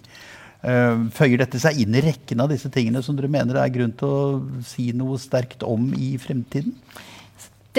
[0.58, 3.92] Uh, føyer dette seg inn i rekken av disse tingene som dere mener er grunn
[3.94, 6.74] til å si noe sterkt om i fremtiden?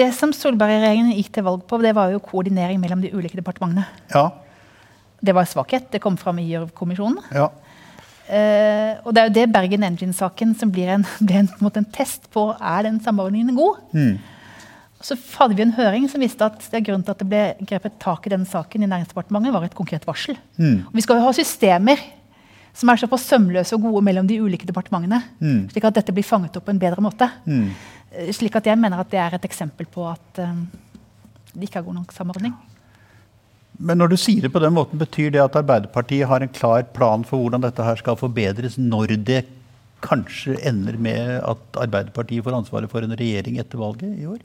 [0.00, 3.84] Det som Solberg-regjeringen gikk til valg på, det var jo koordinering mellom de ulike departementene.
[4.14, 4.30] Ja.
[5.20, 5.90] Det var svakhet.
[5.92, 7.20] Det kom fram i Gjørv-kommisjonen.
[7.36, 7.50] Ja.
[8.30, 12.28] Uh, og det er jo det Bergen Engine-saken som blir en, blir en, en, test
[12.34, 13.80] på er den samordningen god.
[13.90, 14.20] Mm.
[15.00, 17.44] Så hadde vi en høring som viste at det er grunnen til at det ble
[17.66, 20.36] grepet tak i denne saken i Næringsdepartementet, var et konkret varsel.
[20.60, 20.82] Mm.
[20.92, 22.02] Vi skal jo ha systemer
[22.76, 25.22] som er såpass sømløse og gode mellom de ulike departementene.
[25.40, 25.64] Mm.
[25.72, 27.26] Slik at dette blir fanget opp på en bedre måte.
[27.48, 30.54] Eh, slik at jeg mener at det er et eksempel på at uh,
[31.54, 32.54] det ikke er god nok samordning.
[33.80, 36.84] Men når du sier det på den måten, betyr det at Arbeiderpartiet har en klar
[36.96, 39.44] plan for hvordan dette her skal forbedres, når det
[40.04, 44.42] kanskje ender med at Arbeiderpartiet får ansvaret for en regjering etter valget i år?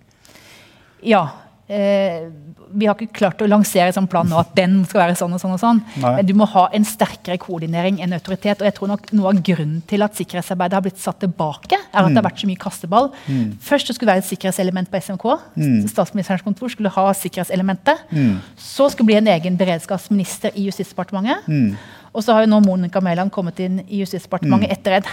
[1.06, 1.26] Ja.
[1.66, 2.28] Eh,
[2.76, 5.34] vi har ikke klart å lansere en sånn plan nå at den skal være sånn
[5.34, 5.56] og sånn.
[5.56, 5.80] og sånn.
[6.02, 6.12] Nei.
[6.18, 8.62] Men du må ha en sterkere koordinering, en autoritet.
[8.62, 12.02] Og jeg tror nok noe av grunnen til at sikkerhetsarbeidet har blitt satt tilbake, er
[12.02, 12.14] at mm.
[12.14, 12.30] det har mm.
[12.30, 13.10] vært så mye kasteball.
[13.26, 13.48] Mm.
[13.66, 15.26] Først det skulle være et sikkerhetselement på SMK.
[15.56, 15.80] Mm.
[15.90, 18.06] Statsministerens kontor skulle ha sikkerhetselementet.
[18.12, 18.38] Mm.
[18.68, 21.50] Så skulle bli en egen beredskapsminister i Justisdepartementet.
[21.50, 21.74] Mm.
[22.16, 25.12] Og så har jo nå Monica Mæland kommet inn i Justisdepartementet etter en,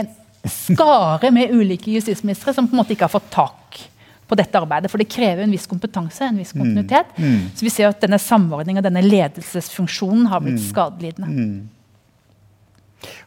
[0.00, 0.10] en
[0.48, 3.82] skare med ulike justisministre som på en måte ikke har fått tak
[4.30, 4.92] på dette arbeidet.
[4.92, 7.10] For det krever en viss kompetanse, en viss kontinuitet.
[7.18, 7.34] Mm.
[7.34, 7.50] Mm.
[7.58, 10.64] Så vi ser at denne samordninga, denne ledelsesfunksjonen, har blitt mm.
[10.70, 11.30] skadelidende.
[11.34, 11.68] Mm.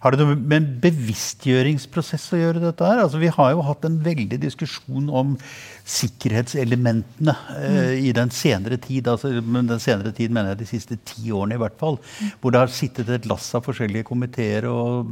[0.04, 3.02] Har det noe med en bevisstgjøringsprosess å gjøre, dette her?
[3.02, 5.32] Altså, vi har jo hatt en veldig diskusjon om
[5.90, 7.56] sikkerhetselementene mm.
[7.58, 9.10] uh, i den senere tid.
[9.10, 11.98] Altså, den senere tid mener jeg de siste ti årene i hvert fall.
[11.98, 12.36] Mm.
[12.42, 15.10] Hvor det har sittet et lass av forskjellige komiteer og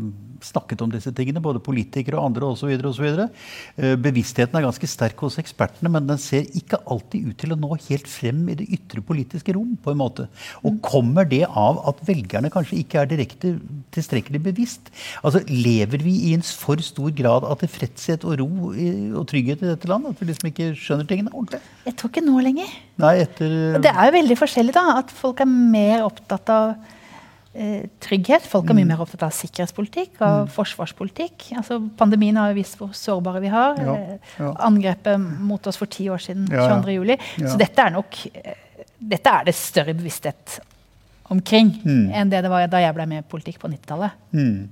[0.48, 1.44] snakket om disse tingene.
[1.44, 2.74] Både politikere og andre osv.
[2.92, 3.08] osv.
[4.02, 7.76] bevisstheten er ganske sterk hos ekspertene, men den ser ikke alltid ut til å nå
[7.88, 9.78] helt frem i det ytre politiske rom.
[9.82, 10.28] på en måte.
[10.64, 10.80] Og mm.
[10.86, 13.56] kommer det av at velgerne kanskje ikke er direkte
[13.96, 14.92] tilstrekkelig bevisst?
[15.24, 19.72] Altså, Lever vi i en for stor grad av tilfredshet og ro og trygghet i
[19.72, 20.16] dette landet?
[20.16, 21.62] At vi liksom ikke skjønner tingene ordentlig?
[21.88, 22.74] Jeg tror ikke nå lenger.
[23.02, 23.60] Nei, etter...
[23.82, 24.86] Det er jo veldig forskjellig, da.
[25.02, 26.98] At folk er mer opptatt av eh,
[27.52, 28.46] trygghet.
[28.48, 28.92] Folk er mye mm.
[28.94, 30.52] mer opptatt av sikkerhetspolitikk og mm.
[30.56, 31.50] forsvarspolitikk.
[31.60, 33.80] Altså, pandemien har jo vist hvor sårbare vi har.
[33.84, 34.52] Ja, eh, ja.
[34.68, 37.16] Angrepet mot oss for ti år siden, ja, 22.07.
[37.44, 37.50] Ja.
[37.52, 38.60] Så dette er nok eh,
[39.02, 40.60] dette er det større bevissthet
[41.32, 42.12] omkring mm.
[42.14, 44.22] enn det det var da jeg ble med i politikk på 90-tallet.
[44.36, 44.70] Mm.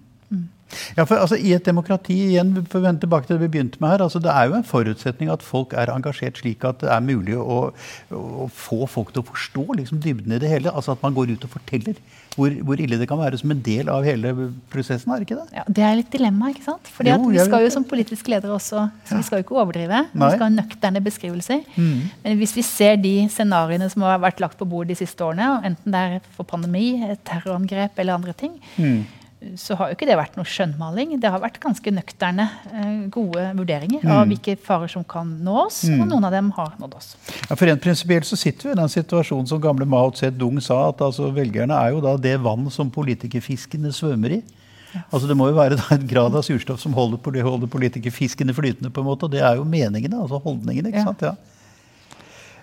[0.98, 3.80] Ja, for altså, I et demokrati igjen, for å vende tilbake til det vi begynte
[3.82, 6.92] med her, altså, det er jo en forutsetning at folk er engasjert slik at det
[6.94, 7.72] er mulig å,
[8.14, 10.70] å få folk til å forstå liksom, dybden i det hele.
[10.70, 11.98] altså At man går ut og forteller
[12.36, 14.34] hvor, hvor, ille det kan være som en del av hele
[14.72, 15.12] prosessen.
[15.12, 15.58] er det ikke det?
[15.58, 16.52] Ja, Det er litt dilemma.
[16.54, 16.92] ikke sant?
[16.96, 20.06] Fordi jo, Vi skal jo som politiske ledere også, så vi skal jo ikke overdrive.
[20.14, 20.30] Nei.
[20.30, 21.64] Vi skal ha nøkterne beskrivelser.
[21.76, 22.10] Mm.
[22.24, 25.52] Men hvis vi ser de scenarioene som har vært lagt på bordet de siste årene,
[25.66, 29.19] enten det er for pandemi, terrorangrep eller andre ting, mm
[29.56, 31.14] så har jo ikke det vært noe skjønnmaling.
[31.24, 34.12] Det har vært ganske nøkterne, eh, gode vurderinger mm.
[34.12, 35.86] av hvilke farer som kan nå oss.
[35.88, 36.02] Mm.
[36.04, 37.14] Og noen av dem har nådd oss.
[37.46, 40.90] Ja, for rent prinsipielt så sitter vi i den situasjonen som gamle Mao Zedong sa,
[40.92, 44.42] at altså, velgerne er jo da det vann som politikerfiskene svømmer i.
[44.90, 45.06] Ja.
[45.08, 48.92] Altså Det må jo være en grad av surstoff som holder, holder politikerfiskene flytende.
[48.92, 50.92] på en måte, og Det er jo meningene, altså holdningene.
[50.92, 51.06] ikke ja.
[51.08, 51.24] sant?
[51.24, 51.36] Ja.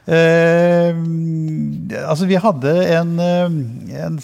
[0.06, 0.92] Uh,
[2.06, 4.20] altså Vi hadde en, eh, en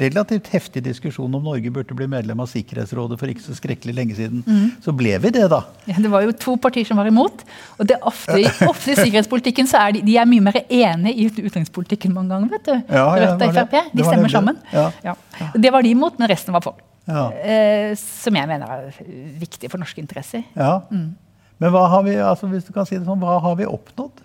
[0.00, 4.16] relativt heftig diskusjon om Norge burde bli medlem av Sikkerhetsrådet for ikke så skrekkelig lenge
[4.18, 4.42] siden.
[4.46, 4.70] Mm.
[4.84, 5.62] Så ble vi det, da.
[5.88, 7.44] Ja, det var jo to partier som var imot.
[7.78, 8.38] Og det ofte,
[8.72, 12.52] ofte i sikkerhetspolitikken så er de, de er mye mer enige i utenrikspolitikken mange ganger.
[12.56, 12.74] vet du.
[12.74, 13.78] Ja, ja, Rødt og Frp.
[13.92, 14.60] De stemmer sammen.
[14.72, 15.16] Ja.
[15.54, 16.80] Det var de imot, men resten var for.
[17.08, 19.10] Eh, som jeg mener er
[19.40, 20.44] viktig for norske interesser.
[20.56, 20.80] Ja.
[20.92, 21.12] Mm.
[21.58, 24.24] Men hva har vi, altså, hvis du kan si det sånn, hva har vi oppnådd?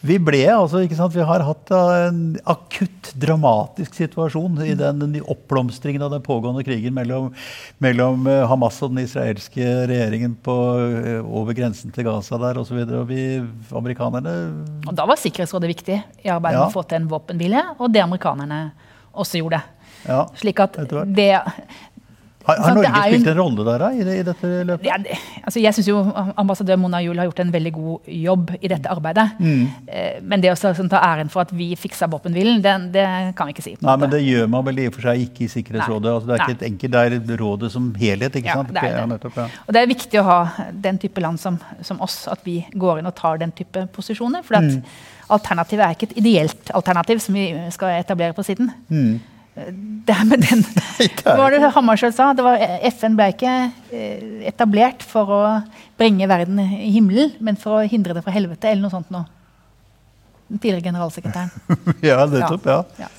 [0.00, 5.18] Vi ble altså, ikke sant, vi har hatt en akutt, dramatisk situasjon i den, den
[5.20, 7.28] oppblomstringen av den pågående krigen mellom,
[7.84, 10.56] mellom, eh, Hamas og den israelske regjeringen på,
[11.02, 12.78] eh, over grensen til Gaza der osv.
[12.80, 13.26] Og, og vi
[13.76, 14.36] amerikanerne
[14.88, 16.64] Og Da var Sikkerhetsrådet viktig i arbeidet ja.
[16.64, 18.62] med å få til en våpenhvile, og det amerikanerne
[19.12, 19.60] også gjorde.
[20.08, 20.78] Ja, Slik at
[21.12, 21.32] det,
[22.44, 24.86] har, har Norge spilt en rolle der da, i, det, i dette løpet?
[24.88, 25.90] Ja, det, altså jeg syns
[26.40, 29.26] ambassadør Mona Juel har gjort en veldig god jobb i dette arbeidet.
[29.38, 29.66] Mm.
[29.86, 33.50] Eh, men det å sånn, ta æren for at vi fiksa våpenhvilen, det, det, kan
[33.50, 33.74] vi ikke si.
[33.84, 36.14] Nei, Men det gjør man vel i og for seg ikke i Sikkerhetsrådet?
[36.14, 36.48] Altså, det er Nei.
[36.48, 38.38] ikke et enkelt, det er rådet som helhet?
[38.40, 38.72] ikke ja, sant?
[38.72, 39.02] Det er det.
[39.02, 39.40] Ja, nettopp.
[39.66, 40.38] Og det er viktig å ha
[40.88, 44.46] den type land som, som, oss, at vi går inn og tar den type posisjoner.
[44.46, 44.80] For mm.
[45.36, 48.72] alternativet er ikke et ideelt alternativ som vi skal etablere på siden.
[48.88, 49.20] Mm
[49.54, 50.62] det her med den
[51.24, 52.30] Hva var det Hammarskjöld sa?
[52.36, 53.54] Det var, FN ble ikke
[53.90, 55.40] eh, etablert for å
[56.00, 59.26] bringe verden i himmelen, men for å hindre det fra helvete, eller noe sånt noe.
[60.50, 61.50] Den tidligere generalsekretæren.
[62.10, 62.66] ja, nettopp.
[62.66, 62.82] Ja.
[63.04, 63.10] ja.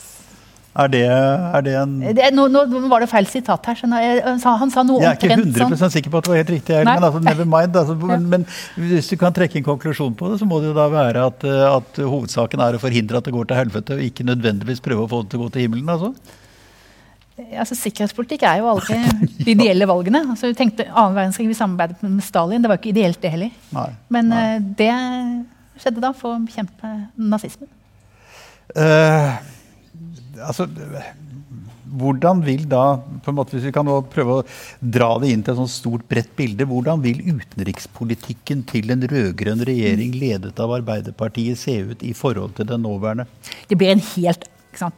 [0.71, 3.79] Er det, er det en det, nå, nå, var det feil sitat her.
[4.23, 5.91] Han sa, han sa noe Jeg er ikke 100% sånn.
[5.97, 6.77] sikker på at det var helt riktig.
[6.87, 8.19] Men, altså, never mind, altså, ja.
[8.31, 8.45] men,
[8.79, 11.43] hvis du kan trekke en konklusjon på det, så må det jo da være at,
[11.67, 15.11] at, hovedsaken er å forhindre at det går til helvete, og ikke nødvendigvis prøve å
[15.11, 15.91] få det til å gå til himmelen.
[15.91, 16.39] altså?
[17.51, 18.99] Altså, sikkerhetspolitikk er jo aldri
[19.43, 20.23] de ideelle valgene.
[20.31, 22.63] Altså, vi tenkte annen verdenskrig, vi samarbeidet med Stalin.
[22.63, 23.55] Det var ikke ideelt, det heller.
[23.75, 24.43] Nei, Men nei.
[24.55, 24.91] Uh, det
[25.83, 27.67] skjedde da for å bekjempe nazismen.
[28.71, 29.35] Uh,
[30.47, 30.67] altså,
[31.91, 32.83] hvordan vil da,
[33.23, 34.45] på en måte, hvis vi kan prøve å
[34.79, 39.63] dra det inn til et sånt stort, bredt bilde, hvordan vil utenrikspolitikken til en rød-grønn
[39.67, 43.27] regjering ledet av Arbeiderpartiet se ut i forhold til den nåværende?
[43.67, 44.47] Det blir en helt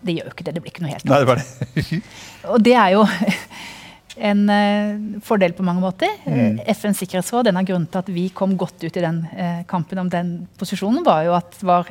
[0.05, 0.51] Det gjør jo ikke det.
[0.53, 2.01] Det blir ikke noe helt Nei, det var det.
[2.53, 3.05] Og det er jo
[4.29, 6.11] en uh, fordel på mange måter.
[6.29, 6.59] Mm.
[6.75, 10.03] FNs sikkerhetsråd, En av grunnene til at vi kom godt ut i den uh, kampen
[10.03, 11.89] om den posisjonen, var jo at det var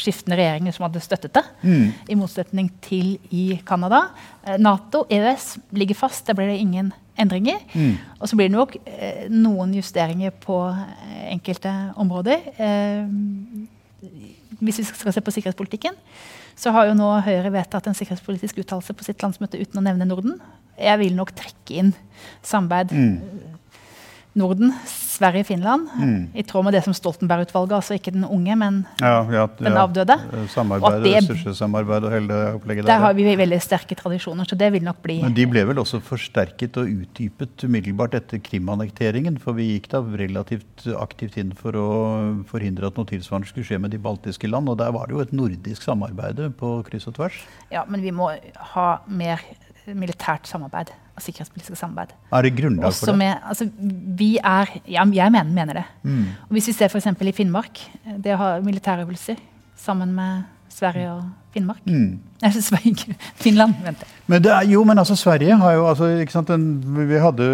[0.00, 1.42] skiftende regjeringer som hadde støttet det.
[1.62, 1.86] Mm.
[2.08, 4.04] I motsetning til i Canada.
[4.46, 6.26] Eh, Nato, EØS, ligger fast.
[6.26, 7.60] Der blir det ingen endringer.
[7.74, 7.96] Mm.
[8.20, 12.48] Og så blir det nok eh, noen justeringer på eh, enkelte områder.
[12.56, 13.04] Eh,
[14.62, 15.96] hvis vi skal se på sikkerhetspolitikken,
[16.56, 20.06] så har jo nå Høyre vedtatt en sikkerhetspolitisk uttalelse på sitt landsmøte uten å nevne
[20.08, 20.36] Norden.
[20.78, 21.94] Jeg vil nok trekke inn
[22.44, 23.51] samarbeid mm
[24.34, 25.88] Norden, Sverige, Finland.
[25.98, 26.30] Mm.
[26.34, 30.16] I tråd med det som Stoltenberg-utvalget, altså ikke den unge, men ja, ja, den avdøde.
[30.16, 32.92] Ja, samarbeid, det, ressurssamarbeid og hele det opplegget der.
[32.94, 35.82] Der har vi veldig sterke tradisjoner, så det vil nok bli Men de ble vel
[35.82, 39.36] også forsterket og utdypet umiddelbart etter Krim-annekteringen?
[39.42, 41.88] For vi gikk da relativt aktivt inn for å
[42.48, 44.72] forhindre at noe tilsvarende skulle skje med de baltiske land.
[44.72, 47.36] Og der var det jo et nordisk samarbeid på kryss og tvers.
[47.74, 48.32] Ja, men vi må
[48.72, 49.44] ha mer
[49.92, 52.14] militært samarbeid og sikkerhetspolitiske samarbeid.
[52.32, 53.18] Er det grunnlag for det?
[53.20, 53.68] Med, altså,
[54.18, 55.84] vi er, ja, jeg mener, mener det.
[56.02, 56.24] Mm.
[56.48, 57.06] Og hvis vi ser f.eks.
[57.06, 57.82] i Finnmark,
[58.24, 59.40] det å ha militærøvelser
[59.76, 61.82] sammen med Sverige og Finnmark.
[61.86, 62.18] Mm.
[62.42, 63.74] Nei, Sverige, Finland.
[63.84, 64.04] vent.
[64.26, 66.64] Men er, jo, men altså Sverige har jo altså, ikke sant, den,
[67.08, 67.48] Vi hadde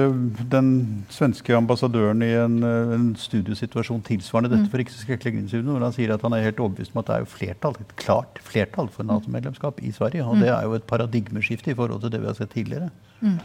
[0.53, 0.71] den
[1.13, 4.71] svenske ambassadøren i en, en studiesituasjon tilsvarende dette mm.
[4.73, 7.03] for ikke så skrekkelig lenge siden, hvor han sier at han er helt overbevist om
[7.03, 10.25] at det er jo flertall, et klart flertall for Nato-medlemskap i Sverige.
[10.25, 10.47] Og mm.
[10.47, 12.91] det er jo et paradigmeskifte i forhold til det vi har sett tidligere.
[13.21, 13.39] Mm.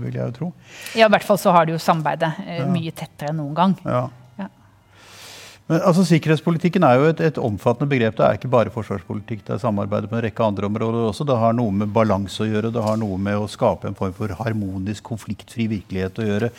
[0.00, 0.50] vil jeg jo tro.
[0.96, 3.74] Ja, i hvert fall så har de jo samarbeidet eh, mye tettere enn noen gang.
[3.84, 4.06] Ja.
[5.70, 8.16] Men altså, Sikkerhetspolitikken er jo et, et, omfattende begrep.
[8.18, 9.44] Det er ikke bare forsvarspolitikk.
[9.46, 11.26] Det er samarbeidet på en rekke andre områder også.
[11.28, 12.72] Det har noe med balanse å gjøre.
[12.74, 16.50] Det har noe med å skape en form for harmonisk, konfliktfri virkelighet å gjøre.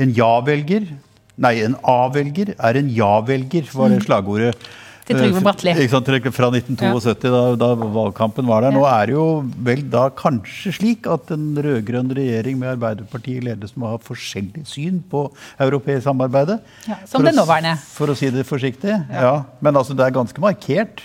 [0.00, 0.92] En ja-velger,
[1.40, 4.06] nei, en A-velger er en ja-velger, var det mm.
[4.06, 4.70] slagordet
[5.10, 5.74] til Trygve Bratteli.
[5.90, 8.74] Fra 1972, da, da, valgkampen var der.
[8.74, 9.26] Nå er det jo
[9.66, 14.66] vel da kanskje slik at en rød-grønn regjering med Arbeiderpartiet ledes med å ha forskjellig
[14.70, 15.26] syn på
[15.60, 16.60] europeisk samarbeidet.
[16.88, 17.76] Ja, som det nåværende.
[17.94, 18.92] For å si det forsiktig.
[18.92, 19.24] Ja.
[19.26, 19.34] ja.
[19.64, 21.02] Men altså, det er ganske markert.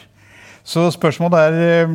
[0.66, 1.86] Så spørsmålet er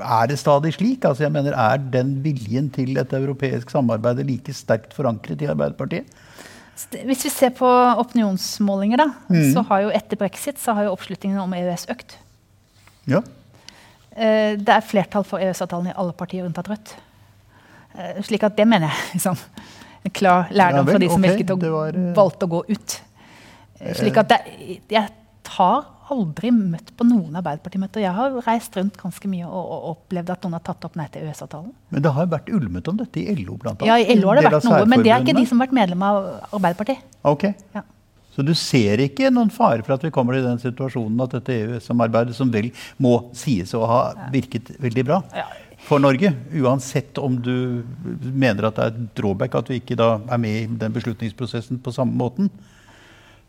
[0.00, 1.04] Er det stadig slik?
[1.04, 6.08] Altså jeg mener, Er den viljen til et europeisk samarbeid like sterkt forankret i Arbeiderpartiet?
[6.74, 7.68] Hvis vi ser på
[8.02, 9.52] opinionsmålinger, da, mm.
[9.54, 12.16] så har jo etter brexit så har jo oppslutningen om EØS økt.
[13.10, 13.20] Ja.
[14.14, 16.94] Eh, det er flertall for EØS-avtalen i alle partier unntatt Rødt.
[17.94, 19.38] Eh, slik at det mener jeg liksom,
[20.04, 21.46] en klar lærdom ja, vel, for de som okay.
[21.54, 22.10] å, var, uh...
[22.18, 23.00] valgte å gå ut.
[23.94, 24.40] Slik at det,
[24.90, 25.10] jeg
[25.44, 28.02] tar aldri møtt på noen Arbeiderpartimøter.
[28.04, 31.06] Jeg har reist rundt ganske mye og, og, opplevd at noen har tatt opp nei
[31.12, 31.72] til EØS-avtalen.
[31.94, 33.90] Men det har vært ulmet om dette i LO, blant annet?
[33.90, 35.80] Ja, i LO har det vært noe, men det er ikke de som har vært
[35.80, 37.04] medlem av Arbeiderpartiet.
[37.24, 37.48] Ok.
[37.76, 37.84] Ja.
[38.34, 41.54] Så du ser ikke noen fare for at vi kommer til den situasjonen at dette
[41.54, 44.00] EØS-samarbeidet, som vel må sies å ha
[44.34, 45.20] virket veldig bra
[45.84, 47.84] for Norge, uansett om du
[48.32, 51.80] mener at det er et drawback at vi ikke da er med i den beslutningsprosessen
[51.84, 52.48] på samme måten,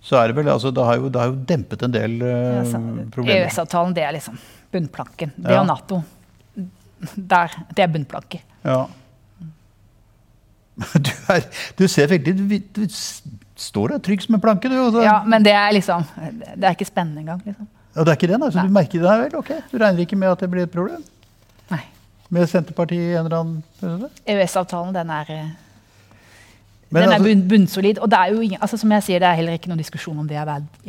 [0.06, 2.76] så er det vel altså, Det har jo, det har jo dempet en del uh,
[3.14, 3.48] problemer.
[3.48, 4.38] EØS-avtalen det er liksom
[4.74, 5.34] bunnplanken.
[5.38, 5.64] Det ja.
[5.64, 6.04] og Nato
[7.16, 8.46] der, det er bunnplanker.
[8.66, 8.86] Ja.
[11.06, 11.46] Du, er,
[11.80, 12.82] du ser veldig du, du,
[13.56, 14.76] står der trygg som en planke, du.
[14.76, 15.04] Også.
[15.06, 17.40] Ja, men det er liksom Det er ikke spennende engang.
[17.46, 17.68] Liksom.
[17.96, 18.50] Ja, det er ikke det, da?
[18.52, 19.36] Så du merker det her vel?
[19.40, 21.06] Ok, Du regner ikke med at det blir et problem?
[21.72, 21.80] Nei.
[22.36, 25.48] Med Senterpartiet i en eller annen EØS-avtalen, den er eh,
[26.90, 28.00] men den er altså, bunnsolid.
[28.00, 30.20] Og det er jo ingen, altså som jeg sier, det er heller ikke noen diskusjon
[30.22, 30.42] om det i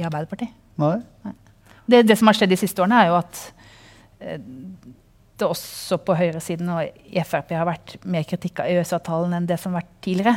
[0.05, 0.53] Arbeiderpartiet.
[0.81, 0.97] Nei.
[1.25, 1.35] Nei.
[1.87, 3.41] Det, det, som har skjedd de siste årene, er jo at
[4.21, 4.41] eh,
[5.37, 9.59] det også på høyresiden og i Frp har vært mer kritikk av EØS-avtalen enn det
[9.61, 10.37] som har vært tidligere.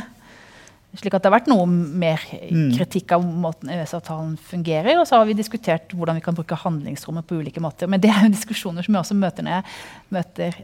[0.98, 2.72] Slik at det har vært noe mer mm.
[2.74, 4.98] kritikk av måten EØS-avtalen fungerer.
[4.98, 7.90] Og så har vi diskutert hvordan vi kan bruke handlingsrommet på ulike måter.
[7.90, 10.58] Men det er jo diskusjoner som jeg også møter når jeg møter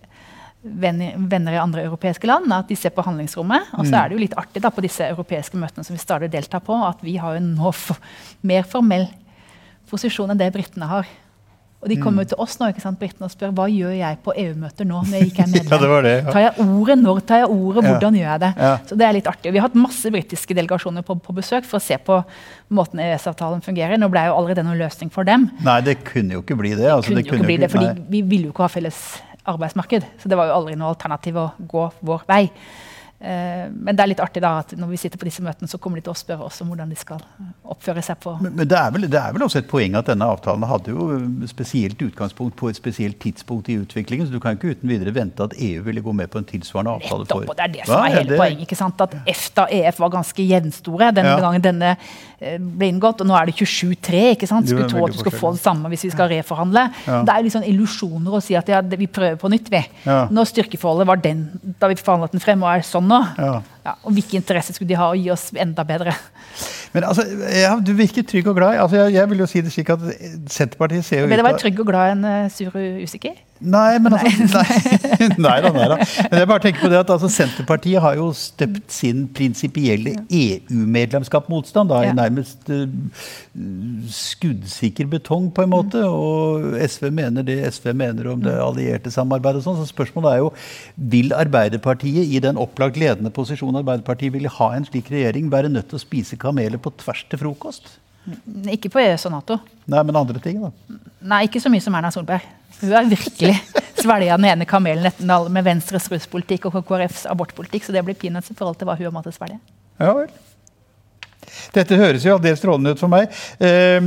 [0.67, 3.71] venner i andre europeiske land, at de ser på handlingsrommet.
[3.77, 3.99] Og så mm.
[4.01, 6.79] er det jo litt artig da, på disse europeiske møtene som vi stadig deltar på,
[6.87, 8.01] at vi har jo nå for,
[8.47, 9.09] mer formell
[9.91, 11.09] posisjon enn det britene har.
[11.87, 12.31] Og de kommer jo mm.
[12.33, 15.03] til oss nå ikke sant, Brittene, og spør hva gjør jeg på EU-møter nå.
[15.07, 15.69] når jeg ikke er medlem.
[15.71, 16.33] ja, det var det, ja.
[16.33, 16.97] Tar jeg ordet?
[17.03, 17.85] Når tar jeg ordet?
[17.87, 18.23] Hvordan ja.
[18.23, 18.51] gjør jeg det?
[18.65, 18.73] Ja.
[18.89, 19.53] Så det er litt artig.
[19.53, 22.19] Vi har hatt masse britiske delegasjoner på, på besøk for å se på
[22.75, 24.01] måten EØS-avtalen fungerer.
[24.01, 25.47] Nå ble jo allerede noen løsning for dem.
[25.69, 26.89] Nei, det kunne jo ikke bli det.
[26.91, 28.73] Altså, det kunne, det kunne jo ikke bli det, fordi Vi ville jo ikke ha
[28.73, 29.05] felles
[29.49, 30.07] arbeidsmarked.
[30.21, 32.45] Så det var jo aldri noe alternativ å gå vår vei.
[33.17, 35.79] Eh, men det er litt artig da at når vi sitter på disse møtene, så
[35.81, 37.23] kommer de til å spørre oss om hvordan de skal
[37.65, 40.11] oppføre seg på Men, men det, er vel, det, er vel, også et poeng at
[40.11, 41.07] denne avtalen hadde jo
[41.49, 44.29] spesielt utgangspunkt på et spesielt tidspunkt i utviklingen.
[44.29, 46.99] Så du kan ikke uten videre vente at EU ville gå med på en tilsvarende
[46.99, 48.41] avtale Nettopp, og Det er det som er hele det...
[48.43, 48.67] poenget.
[48.67, 49.01] ikke sant?
[49.07, 51.39] At EFTA og EF var ganske jevnstore den ja.
[51.41, 53.25] gangen denne eh, ble inngått.
[53.25, 54.23] Og nå er det 27-3.
[54.35, 54.69] ikke sant?
[54.69, 56.85] Skulle tro at du skal få det samme hvis vi skal reforhandle.
[57.09, 57.23] Ja.
[57.25, 59.81] Det er jo litt sånn illusjoner å si at ja, vi prøver på nytt, vi.
[60.05, 60.27] Ja.
[60.29, 61.47] Når styrkeforholdet var den
[61.81, 63.21] da vi forhandlet den frem, og er sånn nå.
[63.39, 63.61] Ja.
[63.87, 66.15] Ja, og hvilke interesser skulle de ha å gi oss enda bedre?
[66.95, 68.79] Men altså, ja, Du virker trygg og glad.
[68.83, 70.05] Altså, jeg, jeg, vil jo si det slik at
[70.53, 73.37] Senterpartiet ser jo Bedre å være trygg og glad enn uh, sur og usikker?
[73.61, 75.97] Nei, men altså Nei, nei da, nei da.
[76.29, 81.95] Men jeg bare tenker på det at altså, Senterpartiet har jo støpt sin prinsipielle EU-medlemskap-motstand
[81.97, 82.85] i nærmest uh,
[84.13, 86.05] skuddsikker betong, på en måte.
[86.05, 89.81] Og SV mener det SV mener om det allierte samarbeidet og sånn.
[89.81, 90.53] Så spørsmålet er jo
[91.17, 95.89] vil Arbeiderpartiet i den opplagt ledende posisjonen Arbeiderpartiet vil ha en slik regjering, være nødt
[95.93, 97.97] til å spise kameler på tvers til frokost?
[98.73, 99.59] Ikke på EØS og Nato.
[99.87, 100.99] Nei, Men andre ting, da?
[101.27, 102.47] Nei, ikke så mye som Erna Solberg.
[102.81, 103.55] Hun har virkelig
[104.03, 108.53] svelga den ene kamelen etter med Venstres russpolitikk og KrFs abortpolitikk, så det blir peanuts
[108.53, 109.61] i forhold til hva hun har måttet svelge.
[110.03, 110.29] Ja vel.
[111.75, 113.33] Dette høres jo aldeles strålende ut for meg.
[113.63, 114.03] Eh,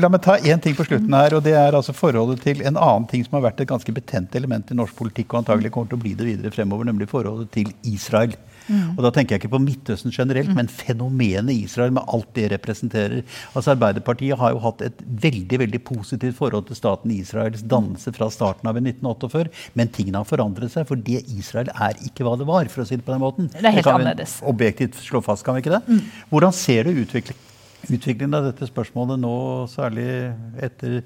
[0.00, 1.36] la meg ta én ting på slutten her.
[1.36, 4.34] og Det er altså forholdet til en annen ting som har vært et ganske betent
[4.38, 7.50] element i norsk politikk, og antagelig kommer til å bli det videre fremover, nemlig forholdet
[7.56, 8.36] til Israel.
[8.68, 8.94] Mm.
[8.96, 10.58] Og da tenker jeg ikke på Midtøsten generelt, mm.
[10.58, 13.22] men fenomenet Israel med alt det representerer.
[13.52, 18.30] Altså Arbeiderpartiet har jo hatt et veldig veldig positivt forhold til staten Israels dannelse fra
[18.32, 22.36] starten av i 1948, men tingene har forandret seg, for det Israel er ikke hva
[22.40, 22.68] det var.
[22.74, 23.50] for å si Det på den måten.
[23.52, 24.38] Det er helt det annerledes.
[24.42, 25.82] Objektivt slå fast, kan vi ikke det?
[25.88, 26.06] Mm.
[26.30, 27.50] Hvordan ser du utviklingen?
[27.92, 29.34] utviklingen av dette spørsmålet nå,
[29.72, 30.06] særlig
[30.62, 31.02] etter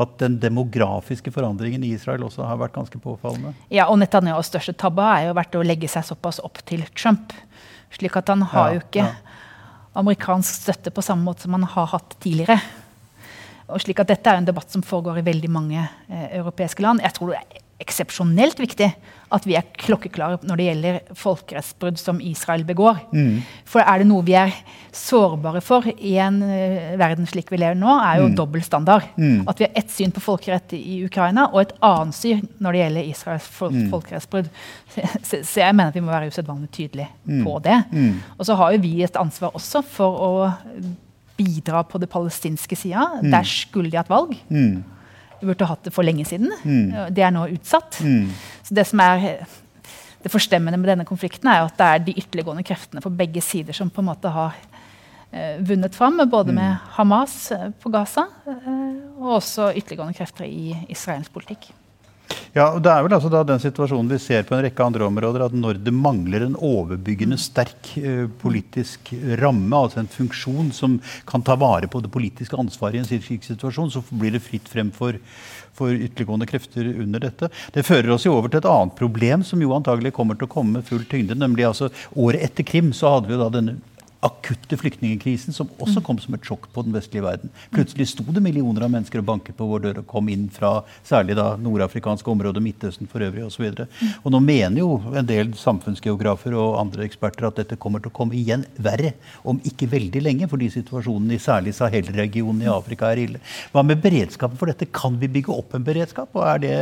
[0.00, 3.52] at den demografiske forandringen i Israel også har vært ganske påfallende?
[3.72, 7.34] Ja, og Netanyahus største tabbe har jo vært å legge seg såpass opp til Trump.
[7.94, 9.38] Slik at han har ja, jo ikke ja.
[10.00, 12.60] amerikansk støtte på samme måte som han har hatt tidligere.
[13.70, 17.02] Og slik at Dette er en debatt som foregår i veldig mange eh, europeiske land.
[17.04, 18.90] Jeg tror det er eksepsjonelt viktig
[19.30, 22.98] at vi er klokkeklare når det gjelder folkerettsbrudd som Israel begår.
[23.14, 23.42] Mm.
[23.68, 24.54] For er det noe vi er
[24.96, 28.36] sårbare for i en uh, verden slik vi lever nå, er jo mm.
[28.38, 29.06] dobbel standard.
[29.14, 29.44] Mm.
[29.50, 32.82] At vi har ett syn på folkerett i Ukraina og et annet syn når det
[32.82, 33.86] gjelder Israels fol mm.
[33.94, 34.50] folkerettsbrudd.
[34.90, 37.44] Så, så, jeg mener at vi må være usedvanlig tydelige mm.
[37.46, 37.76] på det.
[37.94, 38.16] Mm.
[38.34, 40.30] Og så har jo vi et ansvar også for å
[41.38, 43.06] bidra på det palestinske sida.
[43.22, 44.34] Der skulle de hatt valg.
[45.40, 46.52] Vi burde hatt det for lenge siden.
[46.62, 47.10] Mm.
[47.16, 48.00] Det er nå utsatt.
[48.04, 48.28] Mm.
[48.66, 49.44] Så det som er
[50.20, 53.76] det forstemmende med denne konflikten, er at det er de ytterliggående kreftene på begge sider
[53.76, 54.56] som på en måte har
[55.32, 56.20] eh, vunnet fram.
[56.28, 56.90] Både med mm.
[56.98, 58.66] Hamas eh, på Gaza eh,
[59.20, 61.70] og også ytterliggående krefter i israelsk politikk.
[62.50, 65.06] Ja, og Det er vel altså da den situasjonen vi ser på en rekke andre
[65.06, 70.96] områder, at når det mangler en overbyggende sterk eh, politisk ramme, altså en funksjon som
[71.30, 74.66] kan ta vare på det politiske ansvaret i en slik situasjon, så blir det fritt
[74.70, 75.18] frem for,
[75.78, 77.52] for ytterliggående krefter under dette.
[77.70, 80.54] Det fører oss jo over til et annet problem som jo antagelig kommer til å
[80.56, 81.38] komme med full tyngde.
[81.38, 83.78] nemlig altså Året etter Krim så hadde vi da denne
[84.24, 87.52] akutte flyktningkrisen, som også kom som et sjokk på den vestlige verden.
[87.72, 90.82] Plutselig sto det millioner av mennesker og banket på vår dør og kom inn fra
[91.08, 93.64] særlig da nordafrikanske områder, Midtøsten for øvrig osv.
[93.70, 98.02] Og, så og nå mener jo en del samfunnsgeografer og andre eksperter at dette kommer
[98.02, 99.14] til å komme igjen verre
[99.48, 103.42] om ikke veldig lenge, fordi situasjonen i særlig Sahel-regionen i Afrika er ille.
[103.72, 104.90] Hva med beredskapen for dette?
[104.92, 106.36] Kan vi bygge opp en beredskap?
[106.36, 106.76] Og er det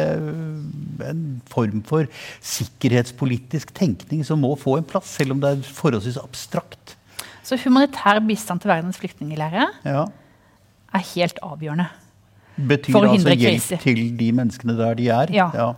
[1.07, 2.11] en form for
[2.43, 6.88] sikkerhetspolitisk tenkning som må få en plass, selv om det er forholdsvis abstrakt?
[7.49, 10.05] Så humanitær bistand til verdens flyktningleirer ja.
[10.93, 11.89] er helt avgjørende.
[12.59, 13.81] Betyr for å hindre altså hjelp kriser.
[13.85, 15.33] til de menneskene der de er?
[15.33, 15.49] Ja.
[15.55, 15.73] ja.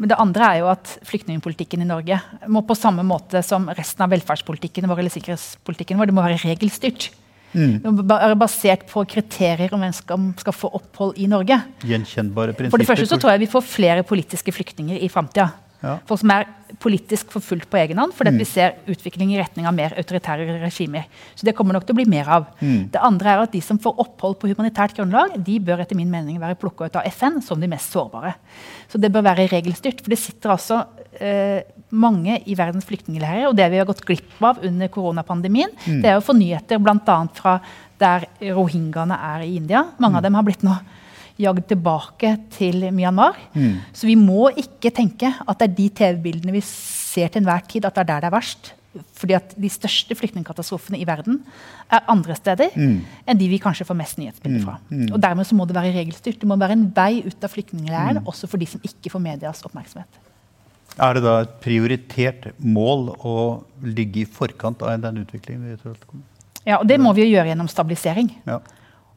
[0.00, 2.18] Men det andre er jo at flyktningpolitikken i Norge
[2.50, 6.40] må på samme måte som resten av velferdspolitikken vår eller sikkerhetspolitikken vår, det må være
[6.42, 7.12] regelstyrt.
[7.52, 7.76] Mm.
[7.84, 11.60] Det må være basert på kriterier om hvem skal, skal få opphold i Norge.
[11.84, 12.72] Gjenkjennbare prinsipper.
[12.72, 15.52] For det første så tror jeg vi får flere politiske flyktninger i framtida.
[15.82, 15.96] Ja.
[16.06, 16.46] Folk som er
[16.82, 18.38] politisk forfulgt på egen hånd fordi mm.
[18.40, 21.08] vi ser utvikling i retning av mer autoritære regimer.
[21.34, 22.46] Så det kommer nok til å bli mer av.
[22.62, 22.88] Mm.
[22.94, 26.10] Det andre er at De som får opphold på humanitært grunnlag, de bør etter min
[26.10, 28.34] mening være plukka ut av FN som de mest sårbare.
[28.88, 30.00] Så det bør være regelstyrt.
[30.00, 30.80] For det sitter altså
[31.18, 31.60] eh,
[31.90, 36.00] mange i verdens flyktningleirer, og det vi har gått glipp av under koronapandemien, mm.
[36.04, 37.18] det er å få nyheter bl.a.
[37.36, 37.58] fra
[38.02, 39.86] der rohingyaene er i India.
[40.02, 40.28] Mange av mm.
[40.28, 40.78] dem har blitt nå
[41.40, 43.38] jagd tilbake til Myanmar.
[43.54, 43.80] Mm.
[43.94, 47.84] Så vi må ikke tenke at det er de TV-bildene vi ser til enhver tid,
[47.84, 48.72] at det er der det er verst.
[49.16, 51.38] Fordi at de største flyktningkatastrofene i verden
[51.88, 52.98] er andre steder mm.
[53.24, 54.66] enn de vi kanskje får mest nyhetsbilder mm.
[54.66, 54.74] fra.
[54.90, 55.06] Mm.
[55.14, 56.40] Og Dermed så må det være regelstyrt.
[56.42, 58.28] Det må være en vei ut av flyktningleiren, mm.
[58.28, 60.20] også for de som ikke får medias oppmerksomhet.
[61.00, 63.36] Er det da et prioritert mål å
[63.80, 65.78] ligge i forkant av den utviklingen?
[66.66, 68.28] Ja, og det må vi jo gjøre gjennom stabilisering.
[68.44, 68.60] Ja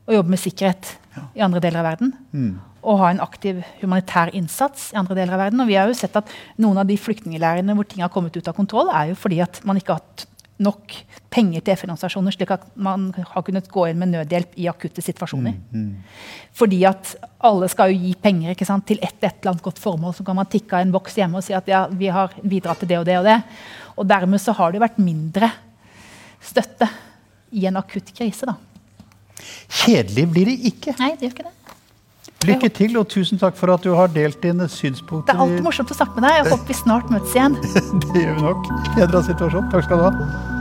[0.06, 1.26] å jobbe med sikkerhet ja.
[1.40, 2.14] i andre deler av verden.
[2.36, 2.54] Mm.
[2.86, 5.64] Og ha en aktiv humanitær innsats i andre deler av verden.
[5.64, 6.30] Og vi har jo sett at
[6.62, 9.62] Noen av de flyktningleirene hvor ting har kommet ut av kontroll, er jo fordi at
[9.66, 10.28] man ikke har hatt
[10.62, 10.94] nok
[11.34, 15.58] penger til FN-organisasjoner, slik at man har kunnet gå inn med nødhjelp i akutte situasjoner.
[15.74, 16.46] Mm, mm.
[16.56, 17.12] Fordi at
[17.44, 20.16] alle skal jo gi penger sant, til et, et eller annet godt formål.
[20.16, 22.80] Så kan man tikke av en boks hjemme og si at ja, vi har bidratt
[22.84, 23.40] til det og det og det.
[24.00, 25.52] Og dermed så har det vært mindre
[26.46, 26.88] støtte
[27.56, 28.48] i en akutt krise.
[28.48, 28.56] da.
[29.84, 30.96] Kjedelig blir det ikke.
[31.00, 31.54] Nei, det gjør ikke det.
[32.46, 35.32] Lykke til, og tusen takk for at du har delt dine synspunkter.
[35.32, 36.36] Det er alltid morsomt å snakke med deg.
[36.42, 37.58] Jeg håper vi snart møtes igjen.
[38.12, 38.70] det gjør vi nok.
[39.00, 39.72] Hedra situasjon.
[39.74, 40.55] Takk skal du ha.